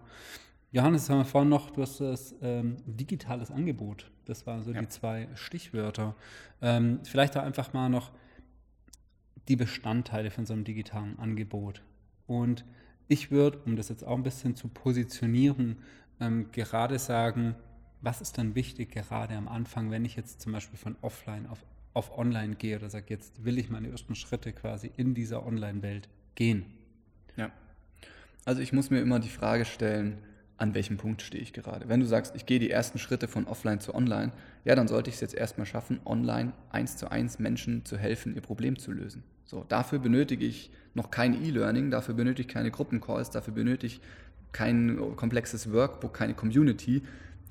Johannes, 0.72 1.10
haben 1.10 1.20
wir 1.20 1.26
vorhin 1.26 1.50
noch, 1.50 1.72
du 1.72 1.82
hast 1.82 2.00
das 2.00 2.34
ähm, 2.42 2.78
digitales 2.86 3.52
Angebot. 3.52 4.10
Das 4.26 4.48
waren 4.48 4.64
so 4.64 4.72
ja. 4.72 4.82
die 4.82 4.88
zwei 4.88 5.28
Stichwörter. 5.36 6.16
Ähm, 6.62 7.00
vielleicht 7.04 7.36
da 7.36 7.44
einfach 7.44 7.74
mal 7.74 7.90
noch 7.90 8.12
die 9.48 9.58
Bestandteile 9.58 10.32
von 10.32 10.46
so 10.46 10.54
einem 10.54 10.64
digitalen 10.64 11.20
Angebot. 11.20 11.82
Und 12.28 12.64
ich 13.08 13.32
würde, 13.32 13.60
um 13.66 13.76
das 13.76 13.90
jetzt 13.90 14.06
auch 14.06 14.16
ein 14.16 14.24
bisschen 14.24 14.56
zu 14.56 14.70
positionieren, 14.70 15.80
ähm, 16.22 16.52
gerade 16.54 16.98
sagen, 17.00 17.56
was 18.00 18.22
ist 18.22 18.38
dann 18.38 18.56
wichtig 18.56 18.92
gerade 18.92 19.36
am 19.36 19.48
Anfang, 19.48 19.92
wenn 19.92 20.06
ich 20.06 20.16
jetzt 20.16 20.42
zum 20.42 20.54
Beispiel 20.54 20.78
von 20.78 20.96
offline 21.02 21.48
auf, 21.48 21.64
auf 21.94 22.18
online 22.18 22.56
gehe 22.56 22.78
oder 22.78 22.90
sage, 22.90 23.08
jetzt 23.10 23.44
will 23.44 23.58
ich 23.58 23.70
meine 23.70 23.90
ersten 23.90 24.16
Schritte 24.16 24.54
quasi 24.54 24.92
in 24.96 25.14
dieser 25.14 25.46
Online-Welt 25.46 26.08
gehen. 26.36 26.66
Ja. 27.36 27.52
Also 28.46 28.62
ich 28.62 28.74
muss 28.74 28.90
mir 28.90 29.02
immer 29.02 29.20
die 29.20 29.30
Frage 29.30 29.66
stellen, 29.66 30.18
an 30.58 30.76
welchem 30.76 30.98
Punkt 30.98 31.22
stehe 31.22 31.42
ich 31.42 31.54
gerade. 31.54 31.90
Wenn 31.90 32.00
du 32.00 32.06
sagst, 32.06 32.36
ich 32.36 32.46
gehe 32.46 32.60
die 32.60 32.70
ersten 32.70 33.00
Schritte 33.00 33.28
von 33.28 33.48
offline 33.48 33.80
zu 33.80 33.96
online, 33.96 34.32
ja, 34.64 34.76
dann 34.76 34.88
sollte 34.88 35.10
ich 35.10 35.16
es 35.16 35.22
jetzt 35.22 35.34
erstmal 35.34 35.66
schaffen, 35.66 36.00
online 36.06 36.54
eins 36.70 36.98
zu 36.98 37.12
eins 37.12 37.40
Menschen 37.40 37.84
zu 37.84 37.98
helfen, 37.98 38.36
ihr 38.36 38.42
Problem 38.42 38.78
zu 38.78 38.92
lösen. 38.92 39.24
So, 39.46 39.66
dafür 39.68 40.00
benötige 40.00 40.46
ich 40.46 40.72
noch 40.94 41.10
kein 41.10 41.34
E-Learning, 41.44 41.90
dafür 41.90 42.14
benötige 42.14 42.48
ich 42.48 42.54
keine 42.54 42.70
Gruppencalls, 42.70 43.32
dafür 43.32 43.54
benötige 43.54 43.88
ich 43.88 44.02
kein 44.52 44.98
komplexes 45.16 45.72
Workbook, 45.72 46.14
keine 46.14 46.34
Community, 46.34 47.02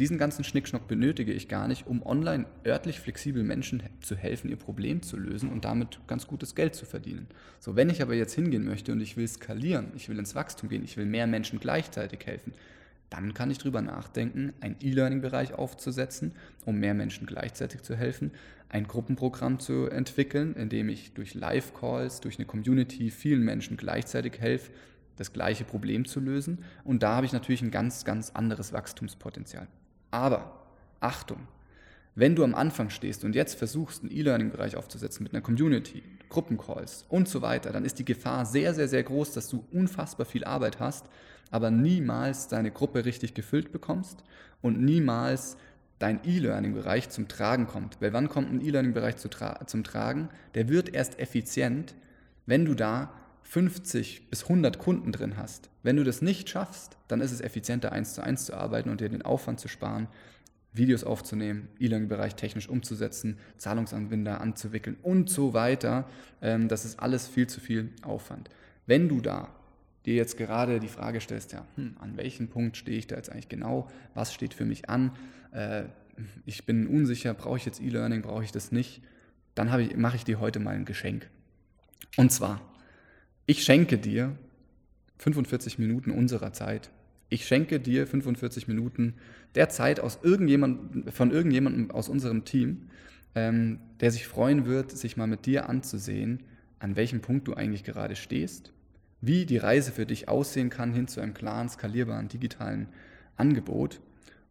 diesen 0.00 0.16
ganzen 0.16 0.44
Schnickschnack 0.44 0.88
benötige 0.88 1.32
ich 1.32 1.46
gar 1.46 1.68
nicht, 1.68 1.86
um 1.86 2.04
online 2.04 2.46
örtlich 2.66 3.00
flexibel 3.00 3.44
Menschen 3.44 3.82
zu 4.00 4.16
helfen, 4.16 4.48
ihr 4.48 4.56
Problem 4.56 5.02
zu 5.02 5.18
lösen 5.18 5.50
und 5.50 5.66
damit 5.66 6.00
ganz 6.06 6.26
gutes 6.26 6.54
Geld 6.54 6.74
zu 6.74 6.86
verdienen. 6.86 7.28
So, 7.58 7.76
wenn 7.76 7.90
ich 7.90 8.00
aber 8.00 8.14
jetzt 8.14 8.34
hingehen 8.34 8.64
möchte 8.64 8.92
und 8.92 9.00
ich 9.02 9.18
will 9.18 9.28
skalieren, 9.28 9.92
ich 9.94 10.08
will 10.08 10.18
ins 10.18 10.34
Wachstum 10.34 10.70
gehen, 10.70 10.84
ich 10.84 10.96
will 10.96 11.04
mehr 11.04 11.26
Menschen 11.26 11.60
gleichzeitig 11.60 12.24
helfen, 12.24 12.54
dann 13.10 13.34
kann 13.34 13.50
ich 13.50 13.58
darüber 13.58 13.82
nachdenken, 13.82 14.54
einen 14.60 14.76
E-Learning-Bereich 14.80 15.52
aufzusetzen, 15.52 16.32
um 16.64 16.76
mehr 16.76 16.94
Menschen 16.94 17.26
gleichzeitig 17.26 17.82
zu 17.82 17.94
helfen, 17.94 18.30
ein 18.70 18.86
Gruppenprogramm 18.86 19.58
zu 19.58 19.86
entwickeln, 19.86 20.54
in 20.54 20.70
dem 20.70 20.88
ich 20.88 21.12
durch 21.12 21.34
Live-Calls, 21.34 22.20
durch 22.20 22.38
eine 22.38 22.46
Community 22.46 23.10
vielen 23.10 23.44
Menschen 23.44 23.76
gleichzeitig 23.76 24.40
helfe, 24.40 24.70
das 25.16 25.34
gleiche 25.34 25.64
Problem 25.64 26.06
zu 26.06 26.20
lösen. 26.20 26.64
Und 26.84 27.02
da 27.02 27.16
habe 27.16 27.26
ich 27.26 27.32
natürlich 27.32 27.60
ein 27.60 27.70
ganz, 27.70 28.06
ganz 28.06 28.30
anderes 28.30 28.72
Wachstumspotenzial. 28.72 29.68
Aber 30.10 30.66
Achtung, 31.00 31.48
wenn 32.14 32.34
du 32.34 32.44
am 32.44 32.54
Anfang 32.54 32.90
stehst 32.90 33.24
und 33.24 33.34
jetzt 33.34 33.54
versuchst, 33.54 34.02
einen 34.02 34.12
E-Learning-Bereich 34.12 34.76
aufzusetzen 34.76 35.22
mit 35.22 35.32
einer 35.32 35.42
Community, 35.42 36.02
Gruppencalls 36.28 37.04
und 37.08 37.28
so 37.28 37.42
weiter, 37.42 37.72
dann 37.72 37.84
ist 37.84 37.98
die 37.98 38.04
Gefahr 38.04 38.46
sehr, 38.46 38.74
sehr, 38.74 38.88
sehr 38.88 39.02
groß, 39.02 39.32
dass 39.32 39.48
du 39.48 39.64
unfassbar 39.72 40.26
viel 40.26 40.44
Arbeit 40.44 40.80
hast, 40.80 41.06
aber 41.50 41.70
niemals 41.70 42.48
deine 42.48 42.70
Gruppe 42.70 43.04
richtig 43.04 43.34
gefüllt 43.34 43.72
bekommst 43.72 44.22
und 44.60 44.80
niemals 44.80 45.56
dein 45.98 46.20
E-Learning-Bereich 46.24 47.10
zum 47.10 47.28
Tragen 47.28 47.66
kommt. 47.66 48.00
Weil 48.00 48.12
wann 48.12 48.28
kommt 48.28 48.50
ein 48.50 48.60
E-Learning-Bereich 48.60 49.16
zu 49.16 49.28
tra 49.28 49.66
zum 49.66 49.84
Tragen? 49.84 50.30
Der 50.54 50.68
wird 50.68 50.94
erst 50.94 51.18
effizient, 51.18 51.94
wenn 52.46 52.64
du 52.64 52.74
da 52.74 53.12
50 53.50 54.30
bis 54.30 54.44
100 54.44 54.78
Kunden 54.78 55.10
drin 55.10 55.36
hast. 55.36 55.70
Wenn 55.82 55.96
du 55.96 56.04
das 56.04 56.22
nicht 56.22 56.48
schaffst, 56.48 56.96
dann 57.08 57.20
ist 57.20 57.32
es 57.32 57.40
effizienter, 57.40 57.90
eins 57.90 58.14
zu 58.14 58.22
eins 58.22 58.44
zu 58.44 58.54
arbeiten 58.54 58.90
und 58.90 59.00
dir 59.00 59.08
den 59.08 59.22
Aufwand 59.22 59.58
zu 59.58 59.66
sparen, 59.66 60.06
Videos 60.72 61.02
aufzunehmen, 61.02 61.66
E-Learning-Bereich 61.80 62.36
technisch 62.36 62.68
umzusetzen, 62.68 63.38
Zahlungsanbinder 63.56 64.40
anzuwickeln 64.40 64.96
und 65.02 65.28
so 65.28 65.52
weiter. 65.52 66.08
Ähm, 66.40 66.68
das 66.68 66.84
ist 66.84 67.00
alles 67.00 67.26
viel 67.26 67.48
zu 67.48 67.58
viel 67.58 67.90
Aufwand. 68.02 68.50
Wenn 68.86 69.08
du 69.08 69.20
da 69.20 69.48
dir 70.06 70.14
jetzt 70.14 70.36
gerade 70.36 70.78
die 70.78 70.86
Frage 70.86 71.20
stellst, 71.20 71.50
ja, 71.50 71.66
hm, 71.74 71.96
an 71.98 72.16
welchem 72.16 72.46
Punkt 72.46 72.76
stehe 72.76 72.98
ich 72.98 73.08
da 73.08 73.16
jetzt 73.16 73.32
eigentlich 73.32 73.48
genau, 73.48 73.90
was 74.14 74.32
steht 74.32 74.54
für 74.54 74.64
mich 74.64 74.88
an, 74.88 75.10
äh, 75.50 75.86
ich 76.46 76.66
bin 76.66 76.86
unsicher, 76.86 77.34
brauche 77.34 77.56
ich 77.56 77.66
jetzt 77.66 77.82
E-Learning, 77.82 78.22
brauche 78.22 78.44
ich 78.44 78.52
das 78.52 78.70
nicht, 78.70 79.02
dann 79.56 79.76
ich, 79.80 79.96
mache 79.96 80.14
ich 80.14 80.22
dir 80.22 80.38
heute 80.38 80.60
mal 80.60 80.76
ein 80.76 80.84
Geschenk. 80.84 81.28
Und 82.16 82.30
zwar, 82.30 82.60
ich 83.46 83.64
schenke 83.64 83.98
dir 83.98 84.36
45 85.18 85.78
Minuten 85.78 86.10
unserer 86.10 86.52
Zeit. 86.52 86.90
Ich 87.28 87.46
schenke 87.46 87.78
dir 87.78 88.06
45 88.06 88.68
Minuten 88.68 89.14
der 89.54 89.68
Zeit 89.68 90.00
aus 90.00 90.18
irgendjemand, 90.22 91.12
von 91.12 91.30
irgendjemandem 91.30 91.90
aus 91.90 92.08
unserem 92.08 92.44
Team, 92.44 92.88
ähm, 93.34 93.78
der 94.00 94.10
sich 94.10 94.26
freuen 94.26 94.66
wird, 94.66 94.90
sich 94.90 95.16
mal 95.16 95.26
mit 95.26 95.46
dir 95.46 95.68
anzusehen, 95.68 96.40
an 96.78 96.96
welchem 96.96 97.20
Punkt 97.20 97.46
du 97.46 97.54
eigentlich 97.54 97.84
gerade 97.84 98.16
stehst, 98.16 98.72
wie 99.20 99.46
die 99.46 99.58
Reise 99.58 99.92
für 99.92 100.06
dich 100.06 100.28
aussehen 100.28 100.70
kann 100.70 100.92
hin 100.92 101.06
zu 101.06 101.20
einem 101.20 101.34
klaren, 101.34 101.68
skalierbaren 101.68 102.28
digitalen 102.28 102.88
Angebot 103.36 104.00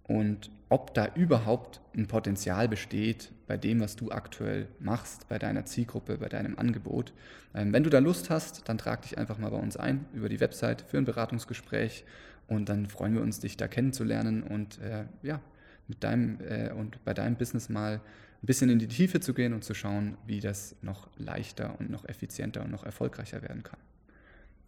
und 0.03 0.51
ob 0.69 0.93
da 0.93 1.07
überhaupt 1.15 1.81
ein 1.95 2.07
Potenzial 2.07 2.67
besteht 2.69 3.31
bei 3.47 3.57
dem, 3.57 3.79
was 3.79 3.95
du 3.95 4.11
aktuell 4.11 4.67
machst, 4.79 5.27
bei 5.27 5.39
deiner 5.39 5.65
Zielgruppe, 5.65 6.17
bei 6.17 6.29
deinem 6.29 6.57
Angebot. 6.57 7.11
Ähm, 7.55 7.73
wenn 7.73 7.83
du 7.83 7.89
da 7.89 7.99
Lust 7.99 8.29
hast, 8.29 8.69
dann 8.69 8.77
trag 8.77 9.01
dich 9.01 9.17
einfach 9.17 9.39
mal 9.39 9.49
bei 9.49 9.57
uns 9.57 9.75
ein 9.77 10.05
über 10.13 10.29
die 10.29 10.39
Website 10.39 10.83
für 10.87 10.99
ein 10.99 11.05
Beratungsgespräch 11.05 12.05
und 12.47 12.69
dann 12.69 12.85
freuen 12.85 13.15
wir 13.15 13.21
uns, 13.21 13.39
dich 13.39 13.57
da 13.57 13.67
kennenzulernen 13.67 14.43
und 14.43 14.79
äh, 14.79 15.05
ja, 15.23 15.41
mit 15.87 16.03
deinem 16.03 16.39
äh, 16.41 16.71
und 16.71 17.03
bei 17.03 17.15
deinem 17.15 17.35
Business 17.35 17.69
mal 17.69 17.95
ein 17.95 18.45
bisschen 18.45 18.69
in 18.69 18.79
die 18.79 18.87
Tiefe 18.87 19.19
zu 19.19 19.33
gehen 19.33 19.53
und 19.53 19.63
zu 19.63 19.73
schauen, 19.73 20.17
wie 20.25 20.39
das 20.39 20.75
noch 20.81 21.09
leichter 21.17 21.79
und 21.79 21.89
noch 21.89 22.07
effizienter 22.07 22.63
und 22.63 22.71
noch 22.71 22.83
erfolgreicher 22.83 23.41
werden 23.41 23.63
kann. 23.63 23.79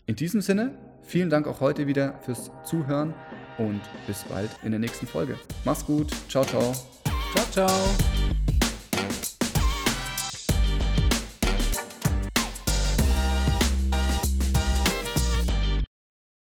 In 0.05 0.15
diesem 0.15 0.41
Sinne, 0.41 0.71
vielen 1.03 1.29
Dank 1.29 1.47
auch 1.47 1.61
heute 1.61 1.87
wieder 1.87 2.19
fürs 2.21 2.51
Zuhören 2.63 3.13
und 3.57 3.81
bis 4.07 4.23
bald 4.23 4.49
in 4.63 4.71
der 4.71 4.79
nächsten 4.79 5.07
Folge. 5.07 5.37
Mach's 5.65 5.85
gut. 5.85 6.11
Ciao, 6.29 6.43
ciao. 6.43 6.73
Ciao, 7.33 7.45
ciao. 7.51 8.20